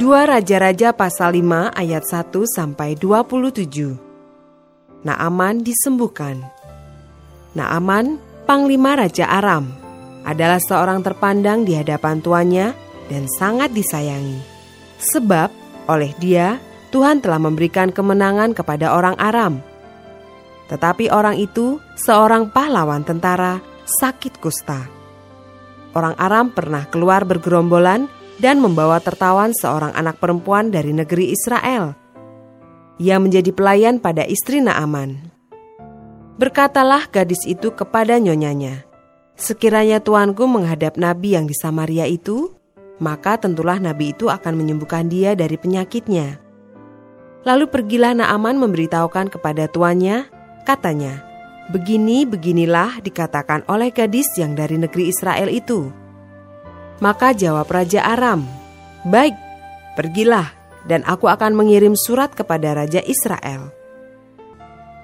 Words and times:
Dua 0.00 0.24
Raja-Raja 0.24 0.96
pasal 0.96 1.44
5 1.44 1.76
ayat 1.76 2.08
1 2.08 2.32
sampai 2.48 2.96
27. 2.96 5.04
Naaman 5.04 5.60
disembuhkan. 5.60 6.40
Naaman, 7.52 8.16
panglima 8.48 8.96
Raja 8.96 9.28
Aram, 9.28 9.68
adalah 10.24 10.56
seorang 10.56 11.04
terpandang 11.04 11.68
di 11.68 11.76
hadapan 11.76 12.24
tuannya 12.24 12.72
dan 13.12 13.28
sangat 13.28 13.76
disayangi. 13.76 14.40
Sebab 15.04 15.52
oleh 15.92 16.16
dia 16.16 16.56
Tuhan 16.88 17.20
telah 17.20 17.36
memberikan 17.36 17.92
kemenangan 17.92 18.56
kepada 18.56 18.96
orang 18.96 19.20
Aram. 19.20 19.60
Tetapi 20.72 21.12
orang 21.12 21.36
itu 21.36 21.76
seorang 22.00 22.48
pahlawan 22.48 23.04
tentara 23.04 23.60
sakit 23.84 24.40
kusta. 24.40 24.80
Orang 25.92 26.16
Aram 26.16 26.56
pernah 26.56 26.88
keluar 26.88 27.28
bergerombolan 27.28 28.08
dan 28.40 28.58
membawa 28.58 28.98
tertawan 28.98 29.52
seorang 29.52 29.92
anak 29.92 30.16
perempuan 30.16 30.72
dari 30.72 30.96
negeri 30.96 31.30
Israel. 31.36 31.94
Ia 32.96 33.20
menjadi 33.20 33.52
pelayan 33.52 34.00
pada 34.00 34.24
istri 34.24 34.64
Naaman. 34.64 35.20
Berkatalah 36.40 37.08
gadis 37.12 37.44
itu 37.44 37.72
kepada 37.76 38.16
nyonyanya, 38.16 38.88
Sekiranya 39.40 40.04
tuanku 40.04 40.44
menghadap 40.44 41.00
nabi 41.00 41.32
yang 41.32 41.48
di 41.48 41.56
Samaria 41.56 42.04
itu, 42.04 42.52
maka 43.00 43.40
tentulah 43.40 43.80
nabi 43.80 44.12
itu 44.12 44.28
akan 44.28 44.52
menyembuhkan 44.52 45.08
dia 45.08 45.32
dari 45.32 45.56
penyakitnya. 45.56 46.36
Lalu 47.48 47.72
pergilah 47.72 48.12
Naaman 48.12 48.60
memberitahukan 48.60 49.32
kepada 49.32 49.64
tuannya, 49.72 50.28
katanya, 50.68 51.24
Begini, 51.72 52.28
beginilah 52.28 53.00
dikatakan 53.00 53.64
oleh 53.70 53.88
gadis 53.94 54.28
yang 54.36 54.52
dari 54.52 54.76
negeri 54.76 55.08
Israel 55.08 55.48
itu. 55.48 55.88
Maka 57.00 57.32
jawab 57.32 57.66
Raja 57.72 58.04
Aram, 58.04 58.44
Baik, 59.08 59.32
pergilah 59.96 60.52
dan 60.84 61.00
aku 61.08 61.28
akan 61.32 61.56
mengirim 61.56 61.96
surat 61.96 62.32
kepada 62.36 62.76
Raja 62.76 63.00
Israel. 63.04 63.72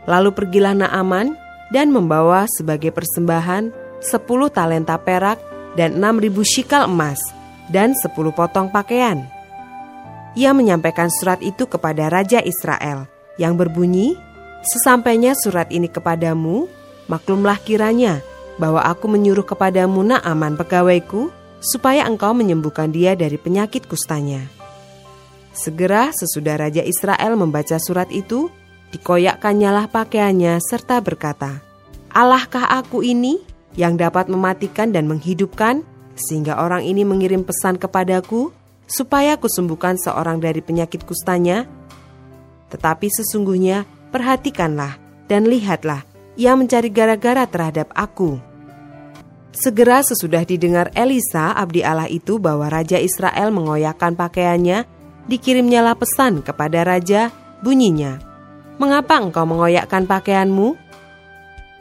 Lalu 0.04 0.30
pergilah 0.36 0.76
Naaman 0.76 1.34
dan 1.72 1.90
membawa 1.90 2.44
sebagai 2.46 2.92
persembahan 2.92 3.72
sepuluh 4.04 4.52
talenta 4.52 4.94
perak 5.00 5.40
dan 5.74 5.96
enam 5.96 6.20
ribu 6.20 6.44
shikal 6.44 6.84
emas 6.84 7.18
dan 7.72 7.96
sepuluh 7.96 8.30
potong 8.30 8.68
pakaian. 8.68 9.24
Ia 10.36 10.52
menyampaikan 10.52 11.08
surat 11.08 11.40
itu 11.40 11.64
kepada 11.64 12.12
Raja 12.12 12.44
Israel 12.44 13.08
yang 13.40 13.56
berbunyi, 13.56 14.20
Sesampainya 14.66 15.38
surat 15.38 15.70
ini 15.70 15.86
kepadamu, 15.86 16.66
maklumlah 17.06 17.54
kiranya 17.62 18.18
bahwa 18.58 18.82
aku 18.82 19.06
menyuruh 19.06 19.46
kepadamu 19.46 20.02
Naaman 20.02 20.58
pegawaiku 20.58 21.30
supaya 21.66 22.06
engkau 22.06 22.30
menyembuhkan 22.30 22.94
dia 22.94 23.18
dari 23.18 23.34
penyakit 23.34 23.90
kustanya. 23.90 24.46
Segera 25.50 26.14
sesudah 26.14 26.62
Raja 26.62 26.86
Israel 26.86 27.34
membaca 27.34 27.74
surat 27.82 28.06
itu, 28.14 28.46
dikoyakkannyalah 28.94 29.90
pakaiannya 29.90 30.62
serta 30.62 31.02
berkata, 31.02 31.58
Allahkah 32.14 32.70
aku 32.70 33.02
ini 33.02 33.42
yang 33.74 33.98
dapat 33.98 34.30
mematikan 34.30 34.94
dan 34.94 35.10
menghidupkan, 35.10 35.82
sehingga 36.14 36.62
orang 36.62 36.86
ini 36.86 37.02
mengirim 37.02 37.42
pesan 37.42 37.82
kepadaku, 37.82 38.54
supaya 38.86 39.34
kusembuhkan 39.36 39.98
seorang 39.98 40.38
dari 40.38 40.62
penyakit 40.62 41.02
kustanya? 41.02 41.66
Tetapi 42.70 43.10
sesungguhnya 43.10 43.84
perhatikanlah 44.14 44.96
dan 45.26 45.50
lihatlah, 45.50 46.06
ia 46.38 46.54
mencari 46.54 46.88
gara-gara 46.94 47.42
terhadap 47.48 47.90
aku.' 47.96 48.55
Segera 49.56 50.04
sesudah 50.04 50.44
didengar 50.44 50.92
Elisa, 50.92 51.56
abdi 51.56 51.80
Allah 51.80 52.12
itu 52.12 52.36
bahwa 52.36 52.68
Raja 52.68 53.00
Israel 53.00 53.48
mengoyakkan 53.48 54.12
pakaiannya, 54.12 54.84
dikirimnyalah 55.32 55.96
pesan 55.96 56.44
kepada 56.44 56.84
Raja, 56.84 57.32
bunyinya, 57.64 58.20
Mengapa 58.76 59.16
engkau 59.16 59.48
mengoyakkan 59.48 60.04
pakaianmu? 60.04 60.76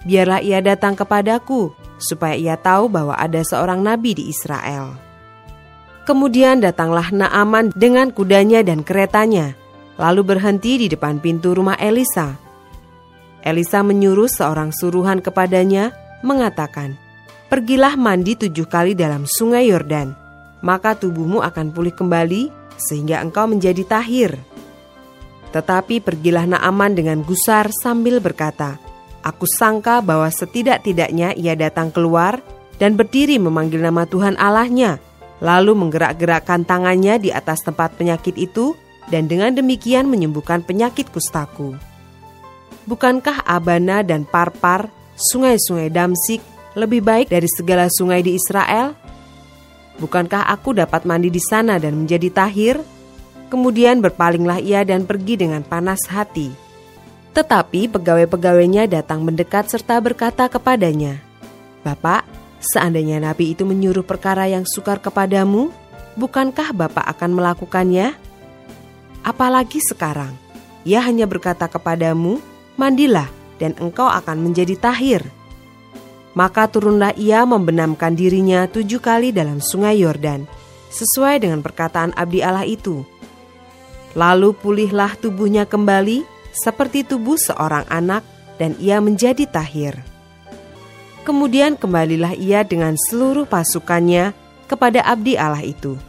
Biarlah 0.08 0.40
ia 0.40 0.64
datang 0.64 0.96
kepadaku, 0.96 1.76
supaya 2.00 2.40
ia 2.40 2.56
tahu 2.56 2.88
bahwa 2.88 3.20
ada 3.20 3.44
seorang 3.44 3.84
nabi 3.84 4.16
di 4.16 4.32
Israel. 4.32 4.96
Kemudian 6.08 6.64
datanglah 6.64 7.12
Naaman 7.12 7.76
dengan 7.76 8.16
kudanya 8.16 8.64
dan 8.64 8.88
keretanya, 8.88 9.60
lalu 10.00 10.24
berhenti 10.24 10.80
di 10.80 10.88
depan 10.88 11.20
pintu 11.20 11.52
rumah 11.52 11.76
Elisa. 11.76 12.40
Elisa 13.44 13.84
menyuruh 13.84 14.32
seorang 14.32 14.72
suruhan 14.72 15.20
kepadanya, 15.20 15.92
mengatakan, 16.24 16.96
Pergilah 17.46 17.94
mandi 17.94 18.34
tujuh 18.34 18.66
kali 18.66 18.98
dalam 18.98 19.30
sungai 19.30 19.70
Yordan, 19.70 20.18
maka 20.66 20.98
tubuhmu 20.98 21.46
akan 21.46 21.70
pulih 21.70 21.94
kembali 21.94 22.50
sehingga 22.74 23.22
engkau 23.22 23.46
menjadi 23.46 23.86
tahir. 23.86 24.34
Tetapi 25.54 26.02
pergilah 26.02 26.50
Naaman 26.50 26.98
dengan 26.98 27.22
gusar 27.22 27.70
sambil 27.70 28.18
berkata, 28.18 28.82
Aku 29.22 29.46
sangka 29.46 30.02
bahwa 30.02 30.30
setidak-tidaknya 30.30 31.34
ia 31.38 31.54
datang 31.54 31.90
keluar 31.94 32.42
dan 32.82 32.98
berdiri 32.98 33.38
memanggil 33.38 33.82
nama 33.82 34.06
Tuhan 34.06 34.38
Allahnya, 34.38 35.02
lalu 35.40 35.74
menggerak-gerakkan 35.74 36.66
tangannya 36.66 37.22
di 37.22 37.30
atas 37.30 37.62
tempat 37.62 37.94
penyakit 37.98 38.38
itu 38.38 38.74
dan 39.10 39.30
dengan 39.30 39.54
demikian 39.54 40.10
menyembuhkan 40.10 40.66
penyakit 40.66 41.10
kustaku. 41.14 41.78
Bukankah 42.86 43.46
Abana 43.50 44.06
dan 44.06 44.30
Parpar, 44.30 44.90
sungai-sungai 45.18 45.90
Damsik, 45.90 46.55
lebih 46.76 47.02
baik 47.02 47.32
dari 47.32 47.48
segala 47.48 47.88
sungai 47.88 48.22
di 48.22 48.36
Israel? 48.36 48.94
Bukankah 49.96 50.52
aku 50.52 50.76
dapat 50.76 51.08
mandi 51.08 51.32
di 51.32 51.40
sana 51.40 51.80
dan 51.80 51.96
menjadi 51.96 52.28
tahir? 52.28 52.76
Kemudian 53.48 54.04
berpalinglah 54.04 54.60
ia 54.60 54.84
dan 54.84 55.08
pergi 55.08 55.40
dengan 55.40 55.64
panas 55.64 56.04
hati. 56.12 56.52
Tetapi 57.32 57.88
pegawai-pegawainya 57.88 58.92
datang 58.92 59.24
mendekat 59.24 59.72
serta 59.72 60.00
berkata 60.04 60.52
kepadanya, 60.52 61.24
Bapak, 61.84 62.28
seandainya 62.60 63.24
Nabi 63.24 63.56
itu 63.56 63.64
menyuruh 63.64 64.04
perkara 64.04 64.48
yang 64.52 64.68
sukar 64.68 65.00
kepadamu, 65.00 65.72
bukankah 66.20 66.76
Bapak 66.76 67.08
akan 67.16 67.32
melakukannya? 67.36 68.16
Apalagi 69.24 69.80
sekarang, 69.80 70.36
ia 70.84 71.00
hanya 71.00 71.24
berkata 71.24 71.72
kepadamu, 71.72 72.44
Mandilah 72.76 73.32
dan 73.64 73.72
engkau 73.80 74.12
akan 74.12 74.44
menjadi 74.44 74.76
tahir.' 74.76 75.45
Maka 76.36 76.68
turunlah 76.68 77.16
ia 77.16 77.48
membenamkan 77.48 78.12
dirinya 78.12 78.68
tujuh 78.68 79.00
kali 79.00 79.32
dalam 79.32 79.64
sungai 79.64 80.04
Yordan, 80.04 80.44
sesuai 80.92 81.40
dengan 81.40 81.64
perkataan 81.64 82.12
abdi 82.12 82.44
Allah 82.44 82.68
itu. 82.68 83.08
Lalu 84.20 84.52
pulihlah 84.56 85.16
tubuhnya 85.16 85.64
kembali 85.64 86.28
seperti 86.52 87.08
tubuh 87.08 87.40
seorang 87.40 87.88
anak 87.88 88.24
dan 88.60 88.76
ia 88.80 89.00
menjadi 89.00 89.48
tahir. 89.48 90.00
Kemudian 91.28 91.76
kembalilah 91.76 92.36
ia 92.36 92.64
dengan 92.64 92.96
seluruh 92.96 93.48
pasukannya 93.48 94.32
kepada 94.68 95.04
abdi 95.04 95.36
Allah 95.36 95.64
itu. 95.64 96.00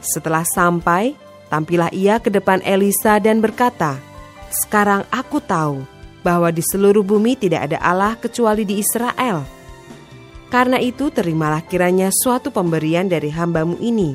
Setelah 0.00 0.44
sampai, 0.46 1.16
tampillah 1.52 1.92
ia 1.92 2.20
ke 2.20 2.32
depan 2.32 2.64
Elisa 2.64 3.20
dan 3.20 3.44
berkata, 3.44 3.98
"Sekarang 4.48 5.04
aku 5.12 5.42
tahu 5.42 5.84
bahwa 6.22 6.48
di 6.54 6.62
seluruh 6.62 7.02
bumi 7.02 7.34
tidak 7.34 7.70
ada 7.70 7.78
Allah 7.82 8.14
kecuali 8.16 8.62
di 8.62 8.78
Israel. 8.78 9.42
Karena 10.48 10.78
itu 10.78 11.10
terimalah 11.10 11.66
kiranya 11.66 12.08
suatu 12.14 12.54
pemberian 12.54 13.10
dari 13.10 13.28
hambamu 13.28 13.76
ini. 13.82 14.14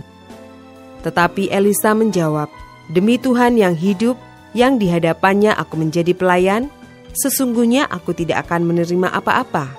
Tetapi 1.04 1.51
Elisa 1.51 1.94
menjawab, 1.94 2.50
Demi 2.88 3.19
Tuhan 3.19 3.59
yang 3.59 3.75
hidup, 3.75 4.15
yang 4.56 4.80
di 4.80 4.88
hadapannya 4.88 5.51
aku 5.51 5.75
menjadi 5.75 6.15
pelayan, 6.15 6.71
sesungguhnya 7.12 7.83
aku 7.92 8.15
tidak 8.15 8.48
akan 8.48 8.63
menerima 8.63 9.12
apa-apa. 9.12 9.75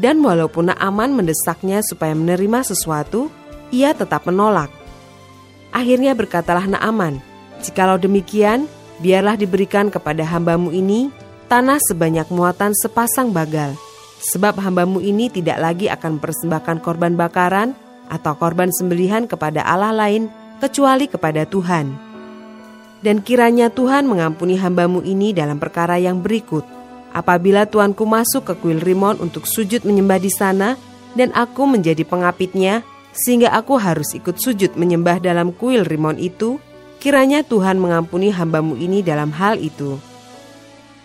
Dan 0.00 0.24
walaupun 0.24 0.72
Naaman 0.72 1.12
mendesaknya 1.12 1.84
supaya 1.84 2.16
menerima 2.16 2.64
sesuatu, 2.64 3.28
ia 3.68 3.92
tetap 3.92 4.24
menolak. 4.24 4.72
Akhirnya 5.76 6.16
berkatalah 6.16 6.64
Naaman, 6.64 7.20
Jikalau 7.60 8.00
demikian, 8.00 8.64
biarlah 9.00 9.34
diberikan 9.34 9.88
kepada 9.88 10.22
hambamu 10.22 10.70
ini 10.70 11.10
tanah 11.48 11.80
sebanyak 11.82 12.28
muatan 12.30 12.76
sepasang 12.76 13.34
bagal, 13.34 13.74
Sebab 14.20 14.60
hambamu 14.60 15.00
ini 15.00 15.32
tidak 15.32 15.56
lagi 15.56 15.88
akan 15.88 16.20
mempersembahkan 16.20 16.84
korban 16.84 17.16
bakaran 17.16 17.72
atau 18.12 18.36
korban 18.36 18.68
sembelihan 18.68 19.24
kepada 19.24 19.64
Allah 19.64 19.96
lain 19.96 20.28
kecuali 20.60 21.08
kepada 21.08 21.48
Tuhan. 21.48 21.96
Dan 23.00 23.24
kiranya 23.24 23.72
Tuhan 23.72 24.04
mengampuni 24.04 24.60
hambamu 24.60 25.00
ini 25.00 25.32
dalam 25.32 25.56
perkara 25.56 25.96
yang 25.96 26.20
berikut. 26.20 26.68
Apabila 27.16 27.64
tuanku 27.64 28.04
masuk 28.04 28.44
ke 28.44 28.54
kuil 28.60 28.76
Rimon 28.76 29.16
untuk 29.24 29.48
sujud 29.48 29.88
menyembah 29.88 30.20
di 30.20 30.28
sana, 30.28 30.76
dan 31.16 31.32
aku 31.32 31.64
menjadi 31.64 32.04
pengapitnya, 32.04 32.84
sehingga 33.16 33.56
aku 33.56 33.80
harus 33.80 34.12
ikut 34.12 34.36
sujud 34.36 34.76
menyembah 34.76 35.16
dalam 35.16 35.56
kuil 35.56 35.88
Rimon 35.88 36.20
itu, 36.20 36.60
kiranya 37.00 37.40
Tuhan 37.40 37.80
mengampuni 37.80 38.28
hambamu 38.28 38.76
ini 38.76 39.00
dalam 39.00 39.32
hal 39.32 39.56
itu. 39.56 39.96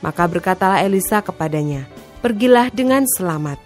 Maka 0.03 0.27
berkatalah 0.27 0.83
Elisa 0.83 1.23
kepadanya, 1.23 1.87
pergilah 2.19 2.69
dengan 2.69 3.07
selamat. 3.15 3.57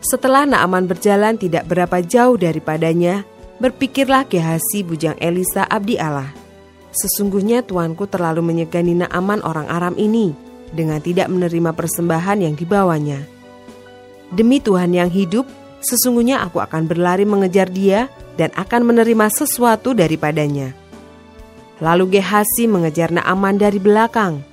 Setelah 0.00 0.48
Naaman 0.48 0.88
berjalan 0.88 1.36
tidak 1.36 1.68
berapa 1.68 2.00
jauh 2.00 2.40
daripadanya, 2.40 3.28
berpikirlah 3.60 4.24
Gehasi 4.24 4.80
bujang 4.80 5.18
Elisa 5.20 5.68
abdi 5.68 6.00
Allah. 6.00 6.32
Sesungguhnya 6.90 7.60
tuanku 7.60 8.08
terlalu 8.08 8.40
menyegani 8.40 8.96
Naaman 8.96 9.44
orang 9.44 9.68
Aram 9.68 9.94
ini 10.00 10.32
dengan 10.72 11.02
tidak 11.02 11.28
menerima 11.28 11.76
persembahan 11.76 12.46
yang 12.46 12.54
dibawanya. 12.56 13.20
Demi 14.30 14.62
Tuhan 14.62 14.94
yang 14.94 15.10
hidup, 15.10 15.44
sesungguhnya 15.82 16.40
aku 16.46 16.62
akan 16.62 16.86
berlari 16.86 17.26
mengejar 17.26 17.68
dia 17.68 18.08
dan 18.38 18.54
akan 18.56 18.86
menerima 18.86 19.26
sesuatu 19.28 19.92
daripadanya. 19.92 20.72
Lalu 21.80 22.20
Gehasi 22.20 22.68
mengejar 22.68 23.08
Naaman 23.08 23.56
dari 23.56 23.80
belakang. 23.80 24.44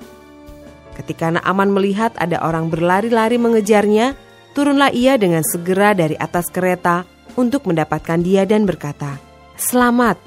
Ketika 0.95 1.29
Naaman 1.29 1.75
melihat 1.75 2.15
ada 2.17 2.39
orang 2.41 2.71
berlari-lari 2.71 3.35
mengejarnya, 3.35 4.15
turunlah 4.55 4.89
ia 4.95 5.19
dengan 5.19 5.43
segera 5.43 5.93
dari 5.93 6.15
atas 6.17 6.49
kereta 6.49 7.03
untuk 7.37 7.67
mendapatkan 7.69 8.17
dia 8.23 8.47
dan 8.47 8.65
berkata, 8.65 9.19
Selamat. 9.59 10.17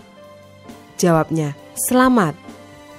Jawabnya, 1.00 1.56
Selamat. 1.74 2.36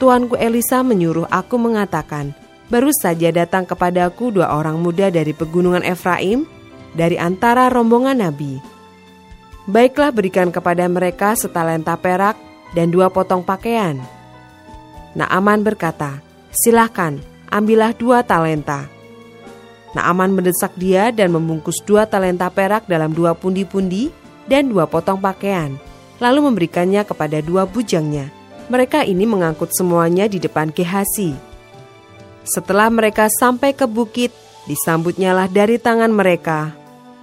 Tuanku 0.02 0.34
Elisa 0.36 0.82
menyuruh 0.82 1.30
aku 1.30 1.62
mengatakan, 1.62 2.34
baru 2.74 2.90
saja 2.92 3.30
datang 3.30 3.70
kepadaku 3.70 4.34
dua 4.34 4.58
orang 4.58 4.82
muda 4.82 5.14
dari 5.14 5.32
pegunungan 5.32 5.86
Efraim, 5.86 6.50
dari 6.98 7.16
antara 7.22 7.70
rombongan 7.70 8.20
nabi. 8.20 8.58
Baiklah 9.70 10.10
berikan 10.10 10.50
kepada 10.50 10.90
mereka 10.90 11.38
setalenta 11.38 11.94
perak 11.96 12.51
dan 12.72 12.92
dua 12.92 13.12
potong 13.12 13.44
pakaian. 13.44 14.00
Naaman 15.12 15.64
berkata, 15.64 16.24
silahkan, 16.56 17.20
ambillah 17.52 17.92
dua 17.96 18.24
talenta. 18.24 18.88
Naaman 19.92 20.32
mendesak 20.32 20.72
dia 20.80 21.12
dan 21.12 21.36
membungkus 21.36 21.84
dua 21.84 22.08
talenta 22.08 22.48
perak 22.48 22.88
dalam 22.88 23.12
dua 23.12 23.36
pundi-pundi 23.36 24.08
dan 24.48 24.72
dua 24.72 24.88
potong 24.88 25.20
pakaian, 25.20 25.76
lalu 26.24 26.48
memberikannya 26.48 27.04
kepada 27.04 27.44
dua 27.44 27.68
bujangnya. 27.68 28.32
Mereka 28.72 29.04
ini 29.04 29.28
mengangkut 29.28 29.76
semuanya 29.76 30.32
di 30.32 30.40
depan 30.40 30.72
Kehasi. 30.72 31.36
Setelah 32.48 32.88
mereka 32.88 33.28
sampai 33.28 33.76
ke 33.76 33.84
bukit, 33.84 34.32
disambutnyalah 34.64 35.52
dari 35.52 35.76
tangan 35.76 36.10
mereka, 36.10 36.72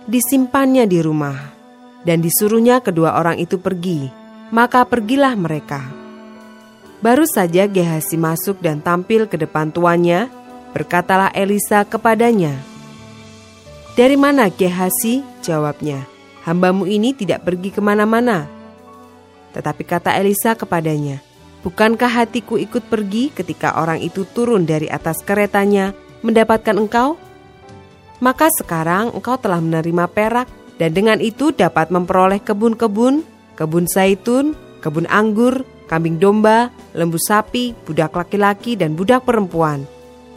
disimpannya 0.05 0.85
di 0.85 1.01
rumah, 1.01 1.57
dan 2.05 2.21
disuruhnya 2.21 2.85
kedua 2.85 3.17
orang 3.17 3.41
itu 3.41 3.57
pergi 3.57 4.28
maka 4.49 4.85
pergilah 4.85 5.37
mereka. 5.37 5.85
Baru 6.99 7.29
saja 7.31 7.71
Gehasi 7.71 8.19
masuk 8.19 8.59
dan 8.59 8.83
tampil 8.83 9.31
ke 9.31 9.39
depan 9.39 9.71
tuannya, 9.71 10.27
berkatalah 10.75 11.31
Elisa 11.31 11.87
kepadanya, 11.87 12.59
Dari 13.95 14.19
mana 14.19 14.51
Gehasi? 14.51 15.23
Jawabnya, 15.43 16.03
hambamu 16.43 16.85
ini 16.91 17.15
tidak 17.15 17.47
pergi 17.47 17.71
ke 17.71 17.79
mana-mana. 17.79 18.51
Tetapi 19.55 19.83
kata 19.87 20.19
Elisa 20.19 20.59
kepadanya, 20.59 21.23
Bukankah 21.59 22.23
hatiku 22.23 22.55
ikut 22.55 22.87
pergi 22.87 23.35
ketika 23.35 23.75
orang 23.83 23.99
itu 23.99 24.23
turun 24.23 24.63
dari 24.63 24.87
atas 24.87 25.27
keretanya 25.27 25.91
mendapatkan 26.23 26.79
engkau? 26.79 27.19
Maka 28.23 28.51
sekarang 28.55 29.11
engkau 29.15 29.39
telah 29.39 29.59
menerima 29.59 30.07
perak 30.11 30.47
dan 30.79 30.95
dengan 30.95 31.19
itu 31.19 31.51
dapat 31.51 31.91
memperoleh 31.91 32.39
kebun-kebun 32.43 33.38
kebun 33.59 33.91
zaitun, 33.91 34.55
kebun 34.79 35.11
anggur, 35.11 35.67
kambing 35.91 36.23
domba, 36.23 36.71
lembu 36.95 37.19
sapi, 37.19 37.75
budak 37.83 38.15
laki-laki, 38.15 38.79
dan 38.79 38.95
budak 38.95 39.27
perempuan. 39.27 39.83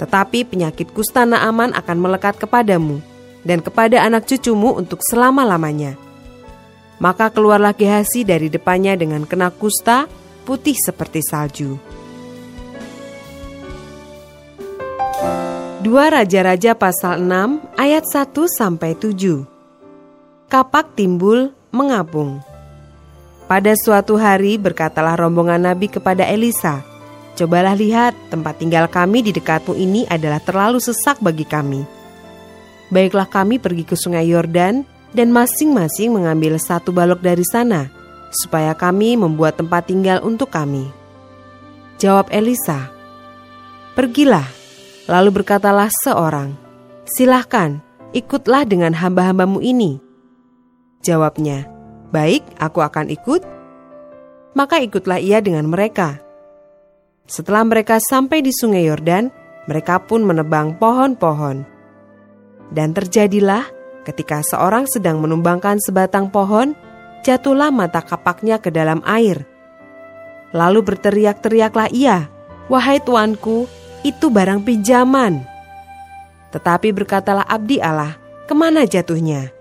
Tetapi 0.02 0.50
penyakit 0.50 0.90
kusta 0.90 1.30
Naaman 1.30 1.78
akan 1.78 1.98
melekat 2.02 2.42
kepadamu 2.42 2.98
dan 3.46 3.62
kepada 3.62 4.02
anak 4.02 4.26
cucumu 4.26 4.74
untuk 4.74 5.06
selama-lamanya. 5.06 5.94
Maka 6.98 7.30
keluarlah 7.30 7.78
Gehasi 7.78 8.26
dari 8.26 8.50
depannya 8.50 8.98
dengan 8.98 9.30
kena 9.30 9.54
kusta, 9.54 10.10
putih 10.42 10.74
seperti 10.74 11.22
salju. 11.22 11.78
Dua 15.82 16.14
Raja-Raja 16.14 16.78
pasal 16.78 17.26
6 17.26 17.58
ayat 17.74 18.06
1 18.06 18.46
sampai 18.46 18.94
7. 18.94 19.50
Kapak 20.46 20.94
timbul 20.94 21.50
mengapung. 21.74 22.51
Pada 23.52 23.76
suatu 23.76 24.16
hari 24.16 24.56
berkatalah 24.56 25.20
rombongan 25.20 25.60
Nabi 25.60 25.92
kepada 25.92 26.24
Elisa, 26.24 26.88
Cobalah 27.36 27.76
lihat, 27.76 28.16
tempat 28.32 28.64
tinggal 28.64 28.88
kami 28.88 29.28
di 29.28 29.36
dekatmu 29.36 29.76
ini 29.76 30.08
adalah 30.08 30.40
terlalu 30.40 30.80
sesak 30.80 31.20
bagi 31.20 31.44
kami. 31.44 31.84
Baiklah 32.96 33.28
kami 33.28 33.60
pergi 33.60 33.84
ke 33.84 34.00
sungai 34.00 34.32
Yordan 34.32 34.88
dan 35.12 35.36
masing-masing 35.36 36.16
mengambil 36.16 36.56
satu 36.64 36.96
balok 36.96 37.20
dari 37.20 37.44
sana, 37.44 37.92
supaya 38.32 38.72
kami 38.72 39.20
membuat 39.20 39.60
tempat 39.60 39.84
tinggal 39.84 40.24
untuk 40.24 40.48
kami. 40.48 40.88
Jawab 42.00 42.32
Elisa, 42.32 42.88
Pergilah, 44.00 44.48
lalu 45.12 45.44
berkatalah 45.44 45.92
seorang, 46.08 46.56
Silahkan, 47.04 47.84
ikutlah 48.16 48.64
dengan 48.64 48.96
hamba-hambamu 48.96 49.60
ini. 49.60 50.00
Jawabnya, 51.04 51.81
Baik, 52.12 52.44
aku 52.60 52.84
akan 52.84 53.08
ikut. 53.08 53.42
Maka 54.52 54.84
ikutlah 54.84 55.24
ia 55.24 55.40
dengan 55.40 55.72
mereka. 55.72 56.20
Setelah 57.24 57.64
mereka 57.64 58.04
sampai 58.04 58.44
di 58.44 58.52
sungai 58.52 58.84
Yordan, 58.84 59.32
mereka 59.72 60.04
pun 60.04 60.28
menebang 60.28 60.76
pohon-pohon. 60.76 61.64
Dan 62.68 62.92
terjadilah 62.92 63.64
ketika 64.04 64.44
seorang 64.44 64.92
sedang 64.92 65.24
menumbangkan 65.24 65.80
sebatang 65.80 66.28
pohon, 66.28 66.76
jatuhlah 67.24 67.72
mata 67.72 68.04
kapaknya 68.04 68.60
ke 68.60 68.68
dalam 68.68 69.00
air. 69.08 69.48
Lalu 70.52 70.84
berteriak-teriaklah 70.84 71.96
ia, 71.96 72.28
"Wahai 72.68 73.00
tuanku, 73.00 73.72
itu 74.04 74.28
barang 74.28 74.68
pinjaman." 74.68 75.48
Tetapi 76.52 76.92
berkatalah 76.92 77.48
abdi 77.48 77.80
Allah, 77.80 78.20
"Ke 78.44 78.52
mana 78.52 78.84
jatuhnya?" 78.84 79.61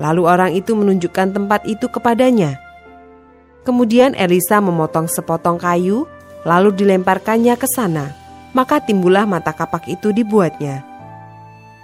Lalu 0.00 0.22
orang 0.24 0.50
itu 0.56 0.72
menunjukkan 0.72 1.36
tempat 1.36 1.68
itu 1.68 1.88
kepadanya. 1.88 2.56
Kemudian 3.62 4.16
Elisa 4.18 4.58
memotong 4.58 5.06
sepotong 5.06 5.60
kayu, 5.60 6.08
lalu 6.42 6.74
dilemparkannya 6.74 7.54
ke 7.54 7.68
sana. 7.70 8.16
Maka 8.52 8.82
timbullah 8.82 9.24
mata 9.24 9.54
kapak 9.54 9.88
itu 9.88 10.12
dibuatnya. 10.12 10.84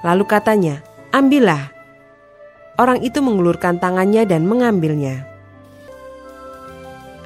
Lalu 0.04 0.24
katanya, 0.28 0.84
"Ambillah." 1.14 1.72
Orang 2.78 3.02
itu 3.02 3.18
mengulurkan 3.18 3.82
tangannya 3.82 4.22
dan 4.22 4.46
mengambilnya. 4.46 5.26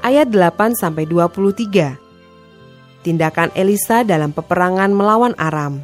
Ayat 0.00 0.32
8 0.32 0.74
sampai 0.74 1.04
23. 1.04 2.00
Tindakan 3.02 3.50
Elisa 3.58 4.06
dalam 4.06 4.30
peperangan 4.30 4.94
melawan 4.94 5.34
Aram. 5.36 5.82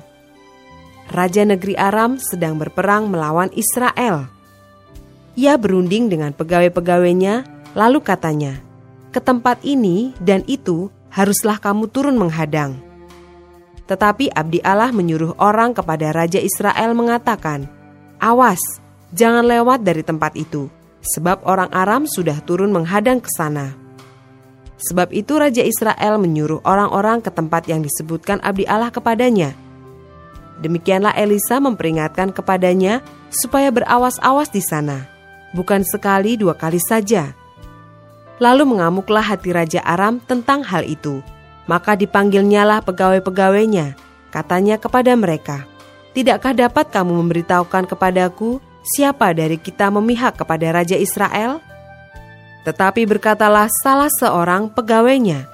Raja 1.10 1.42
negeri 1.42 1.74
Aram 1.74 2.16
sedang 2.20 2.56
berperang 2.56 3.10
melawan 3.10 3.50
Israel. 3.58 4.37
Ia 5.38 5.54
berunding 5.54 6.10
dengan 6.10 6.34
pegawai-pegawainya, 6.34 7.46
lalu 7.78 8.02
katanya, 8.02 8.58
"Ke 9.14 9.22
tempat 9.22 9.62
ini 9.62 10.10
dan 10.18 10.42
itu 10.50 10.90
haruslah 11.14 11.62
kamu 11.62 11.86
turun 11.94 12.18
menghadang." 12.18 12.74
Tetapi 13.86 14.34
abdi 14.34 14.58
Allah 14.66 14.90
menyuruh 14.90 15.38
orang 15.38 15.78
kepada 15.78 16.10
raja 16.10 16.42
Israel 16.42 16.90
mengatakan, 16.98 17.70
"Awas, 18.18 18.58
jangan 19.14 19.46
lewat 19.46 19.86
dari 19.86 20.02
tempat 20.02 20.34
itu, 20.34 20.66
sebab 21.06 21.46
orang 21.46 21.70
Aram 21.70 22.10
sudah 22.10 22.42
turun 22.42 22.74
menghadang 22.74 23.22
ke 23.22 23.30
sana." 23.30 23.78
Sebab 24.90 25.14
itu 25.14 25.38
raja 25.38 25.62
Israel 25.62 26.18
menyuruh 26.18 26.66
orang-orang 26.66 27.22
ke 27.22 27.30
tempat 27.30 27.70
yang 27.70 27.86
disebutkan 27.86 28.42
abdi 28.42 28.66
Allah 28.66 28.90
kepadanya. 28.90 29.54
Demikianlah 30.58 31.14
Elisa 31.14 31.62
memperingatkan 31.62 32.34
kepadanya 32.34 33.06
supaya 33.30 33.70
berawas-awas 33.70 34.50
di 34.50 34.58
sana 34.58 35.17
bukan 35.52 35.84
sekali 35.84 36.36
dua 36.36 36.56
kali 36.56 36.80
saja. 36.80 37.32
Lalu 38.38 38.76
mengamuklah 38.76 39.24
hati 39.24 39.50
Raja 39.50 39.82
Aram 39.82 40.22
tentang 40.22 40.62
hal 40.62 40.86
itu. 40.86 41.20
Maka 41.68 41.98
dipanggilnyalah 42.00 42.80
pegawai-pegawainya, 42.80 43.92
katanya 44.32 44.80
kepada 44.80 45.12
mereka, 45.12 45.68
tidakkah 46.16 46.56
dapat 46.56 46.88
kamu 46.88 47.20
memberitahukan 47.20 47.84
kepadaku 47.92 48.56
siapa 48.80 49.36
dari 49.36 49.60
kita 49.60 49.92
memihak 49.92 50.40
kepada 50.40 50.72
Raja 50.72 50.96
Israel? 50.96 51.60
Tetapi 52.64 53.04
berkatalah 53.04 53.68
salah 53.84 54.08
seorang 54.08 54.72
pegawainya, 54.72 55.44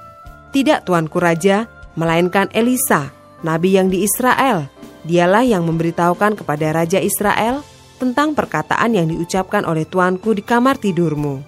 Tidak 0.55 0.87
tuanku 0.87 1.19
Raja, 1.19 1.67
melainkan 1.99 2.47
Elisa, 2.55 3.11
nabi 3.43 3.75
yang 3.75 3.91
di 3.91 4.07
Israel. 4.07 4.71
Dialah 5.03 5.43
yang 5.43 5.67
memberitahukan 5.67 6.39
kepada 6.39 6.71
Raja 6.71 7.03
Israel 7.03 7.61
tentang 7.95 8.35
perkataan 8.35 8.95
yang 8.95 9.07
diucapkan 9.11 9.63
oleh 9.63 9.87
tuanku 9.87 10.35
di 10.35 10.43
kamar 10.43 10.75
tidurmu. 10.79 11.39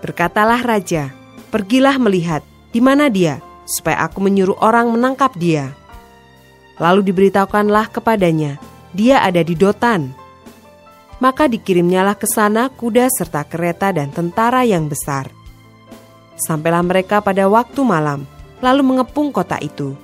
Berkatalah 0.00 0.60
Raja, 0.60 1.12
pergilah 1.48 1.96
melihat 1.96 2.44
di 2.72 2.80
mana 2.80 3.08
dia, 3.08 3.40
supaya 3.64 4.04
aku 4.04 4.20
menyuruh 4.20 4.60
orang 4.60 4.92
menangkap 4.92 5.32
dia. 5.36 5.72
Lalu 6.76 7.06
diberitahukanlah 7.08 7.94
kepadanya, 7.94 8.58
dia 8.92 9.22
ada 9.22 9.40
di 9.40 9.54
Dotan, 9.54 10.10
maka 11.22 11.46
dikirimnyalah 11.46 12.18
ke 12.18 12.26
sana 12.26 12.68
kuda 12.68 13.06
serta 13.08 13.46
kereta 13.46 13.94
dan 13.94 14.10
tentara 14.10 14.66
yang 14.66 14.90
besar. 14.90 15.30
Sampailah 16.34 16.82
mereka 16.82 17.22
pada 17.22 17.46
waktu 17.46 17.80
malam, 17.86 18.26
lalu 18.58 18.82
mengepung 18.82 19.30
kota 19.30 19.56
itu. 19.62 19.94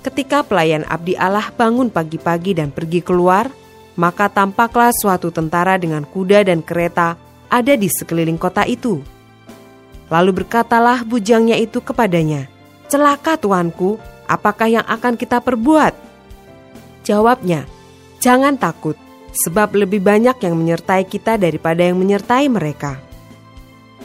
Ketika 0.00 0.46
pelayan 0.46 0.86
abdi 0.88 1.18
Allah 1.18 1.50
bangun 1.52 1.90
pagi-pagi 1.90 2.56
dan 2.56 2.72
pergi 2.72 3.02
keluar, 3.04 3.50
maka 3.96 4.28
tampaklah 4.28 4.92
suatu 4.92 5.32
tentara 5.32 5.80
dengan 5.80 6.04
kuda 6.04 6.44
dan 6.44 6.60
kereta 6.60 7.16
ada 7.48 7.74
di 7.74 7.88
sekeliling 7.88 8.36
kota 8.36 8.62
itu. 8.68 9.00
Lalu 10.12 10.44
berkatalah 10.44 11.02
bujangnya 11.02 11.58
itu 11.58 11.82
kepadanya, 11.82 12.46
Celaka 12.86 13.34
tuanku, 13.34 13.98
apakah 14.30 14.70
yang 14.70 14.86
akan 14.86 15.18
kita 15.18 15.42
perbuat? 15.42 15.96
Jawabnya, 17.02 17.66
Jangan 18.22 18.54
takut, 18.58 18.94
sebab 19.34 19.76
lebih 19.76 20.00
banyak 20.00 20.34
yang 20.40 20.54
menyertai 20.56 21.04
kita 21.04 21.36
daripada 21.36 21.84
yang 21.84 22.00
menyertai 22.00 22.48
mereka. 22.48 22.98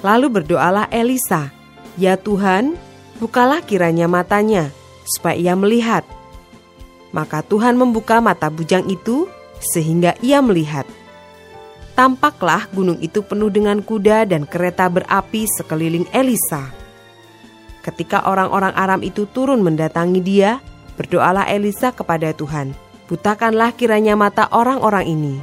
Lalu 0.01 0.41
berdoalah 0.41 0.89
Elisa, 0.91 1.53
"Ya 1.95 2.17
Tuhan, 2.17 2.75
bukalah 3.21 3.63
kiranya 3.63 4.09
matanya, 4.09 4.73
supaya 5.05 5.37
ia 5.37 5.53
melihat." 5.53 6.03
Maka 7.15 7.43
Tuhan 7.45 7.77
membuka 7.77 8.19
mata 8.23 8.47
bujang 8.47 8.87
itu 8.87 9.25
sehingga 9.61 10.17
ia 10.25 10.41
melihat. 10.41 10.89
Tampaklah 11.93 12.65
gunung 12.73 12.97
itu 12.97 13.21
penuh 13.21 13.53
dengan 13.53 13.79
kuda 13.85 14.25
dan 14.25 14.49
kereta 14.49 14.89
berapi 14.89 15.45
sekeliling 15.45 16.09
Elisa. 16.09 16.73
Ketika 17.85 18.25
orang-orang 18.25 18.73
Aram 18.73 19.01
itu 19.05 19.29
turun 19.29 19.61
mendatangi 19.61 20.21
dia, 20.21 20.57
berdoalah 20.97 21.45
Elisa 21.45 21.93
kepada 21.93 22.33
Tuhan, 22.33 22.73
butakanlah 23.05 23.73
kiranya 23.77 24.17
mata 24.17 24.49
orang-orang 24.49 25.05
ini. 25.05 25.35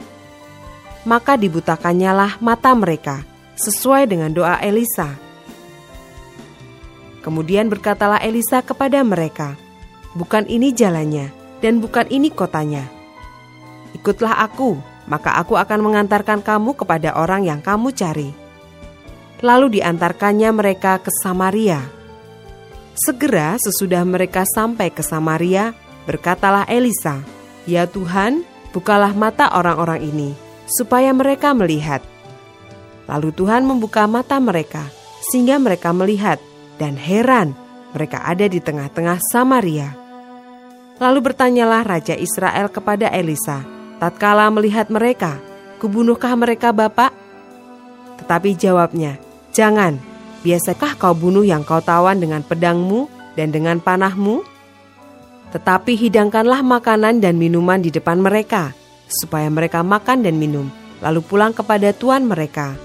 Maka 1.06 1.38
dibutakannya 1.38 2.10
lah 2.10 2.32
mata 2.42 2.74
mereka, 2.74 3.22
sesuai 3.54 4.10
dengan 4.10 4.34
doa 4.34 4.58
Elisa. 4.58 5.14
Kemudian 7.22 7.70
berkatalah 7.70 8.22
Elisa 8.22 8.62
kepada 8.62 9.02
mereka, 9.02 9.58
Bukan 10.16 10.50
ini 10.50 10.74
jalannya, 10.74 11.30
dan 11.62 11.78
bukan 11.78 12.08
ini 12.10 12.32
kotanya. 12.32 12.97
Ikutlah 13.96 14.44
aku, 14.44 14.76
maka 15.08 15.40
aku 15.40 15.56
akan 15.56 15.80
mengantarkan 15.80 16.44
kamu 16.44 16.76
kepada 16.76 17.16
orang 17.16 17.48
yang 17.48 17.60
kamu 17.64 17.92
cari. 17.96 18.30
Lalu 19.40 19.80
diantarkannya 19.80 20.50
mereka 20.52 21.00
ke 21.00 21.08
Samaria. 21.22 21.80
Segera 22.98 23.54
sesudah 23.56 24.02
mereka 24.02 24.42
sampai 24.42 24.90
ke 24.90 25.00
Samaria, 25.00 25.72
berkatalah 26.04 26.66
Elisa, 26.66 27.22
Ya 27.64 27.86
Tuhan, 27.86 28.42
bukalah 28.74 29.14
mata 29.14 29.54
orang-orang 29.54 30.02
ini, 30.02 30.34
supaya 30.66 31.14
mereka 31.14 31.54
melihat. 31.54 32.02
Lalu 33.06 33.30
Tuhan 33.32 33.64
membuka 33.64 34.04
mata 34.10 34.36
mereka, 34.42 34.90
sehingga 35.30 35.56
mereka 35.62 35.94
melihat, 35.94 36.42
dan 36.76 36.98
heran, 36.98 37.54
mereka 37.94 38.26
ada 38.26 38.44
di 38.50 38.58
tengah-tengah 38.58 39.22
Samaria. 39.30 39.94
Lalu 40.98 41.30
bertanyalah 41.30 41.86
Raja 41.86 42.18
Israel 42.18 42.66
kepada 42.68 43.06
Elisa, 43.14 43.62
tatkala 43.98 44.50
melihat 44.50 44.88
mereka, 44.88 45.38
kubunuhkah 45.82 46.34
mereka 46.38 46.74
Bapak? 46.74 47.14
Tetapi 48.22 48.58
jawabnya, 48.58 49.18
jangan, 49.54 49.98
biasakah 50.42 50.98
kau 50.98 51.14
bunuh 51.14 51.46
yang 51.46 51.62
kau 51.62 51.82
tawan 51.82 52.18
dengan 52.18 52.42
pedangmu 52.42 53.06
dan 53.38 53.54
dengan 53.54 53.78
panahmu? 53.78 54.42
Tetapi 55.54 55.96
hidangkanlah 55.96 56.60
makanan 56.60 57.22
dan 57.22 57.38
minuman 57.38 57.80
di 57.80 57.88
depan 57.88 58.20
mereka, 58.20 58.74
supaya 59.08 59.48
mereka 59.48 59.80
makan 59.80 60.26
dan 60.26 60.36
minum, 60.36 60.68
lalu 61.00 61.24
pulang 61.24 61.54
kepada 61.56 61.94
tuan 61.96 62.28
mereka. 62.28 62.76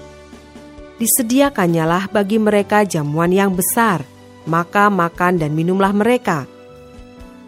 Disediakannyalah 0.96 2.08
bagi 2.08 2.38
mereka 2.38 2.86
jamuan 2.86 3.34
yang 3.34 3.52
besar, 3.52 4.06
maka 4.46 4.88
makan 4.88 5.42
dan 5.42 5.52
minumlah 5.52 5.90
mereka. 5.90 6.46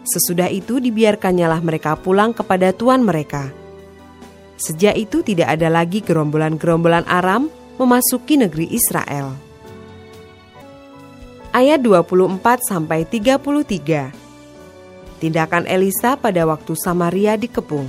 Sesudah 0.07 0.47
itu 0.47 0.79
dibiarkannyalah 0.79 1.59
mereka 1.59 1.99
pulang 1.99 2.31
kepada 2.31 2.71
tuan 2.71 3.03
mereka. 3.03 3.51
Sejak 4.55 4.95
itu 4.97 5.21
tidak 5.21 5.59
ada 5.59 5.69
lagi 5.69 5.99
gerombolan-gerombolan 6.01 7.05
Aram 7.05 7.51
memasuki 7.75 8.39
negeri 8.39 8.71
Israel. 8.73 9.37
Ayat 11.53 11.83
24 11.83 12.39
sampai 12.65 13.05
33 13.05 14.27
tindakan 15.21 15.69
Elisa 15.69 16.17
pada 16.17 16.45
waktu 16.49 16.73
Samaria 16.73 17.37
dikepung. 17.37 17.85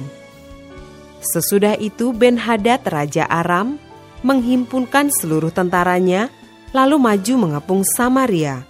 Sesudah 1.24 1.76
itu 1.80 2.12
Ben-Hadad 2.12 2.84
Raja 2.84 3.24
Aram 3.28 3.80
menghimpunkan 4.20 5.08
seluruh 5.12 5.52
tentaranya 5.52 6.28
lalu 6.76 7.00
maju 7.00 7.34
mengepung 7.48 7.82
Samaria. 7.84 8.67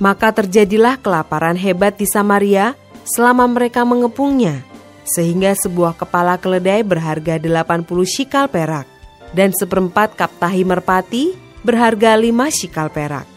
Maka 0.00 0.32
terjadilah 0.32 0.96
kelaparan 0.96 1.60
hebat 1.60 2.00
di 2.00 2.08
Samaria 2.08 2.72
selama 3.04 3.44
mereka 3.44 3.84
mengepungnya, 3.84 4.64
sehingga 5.04 5.52
sebuah 5.52 5.94
kepala 6.00 6.40
keledai 6.40 6.80
berharga 6.80 7.36
80 7.36 7.84
shikal 8.08 8.48
perak 8.48 8.88
dan 9.36 9.52
seperempat 9.52 10.16
kaptahi 10.16 10.64
merpati 10.64 11.36
berharga 11.60 12.16
5 12.16 12.32
shikal 12.48 12.88
perak. 12.88 13.28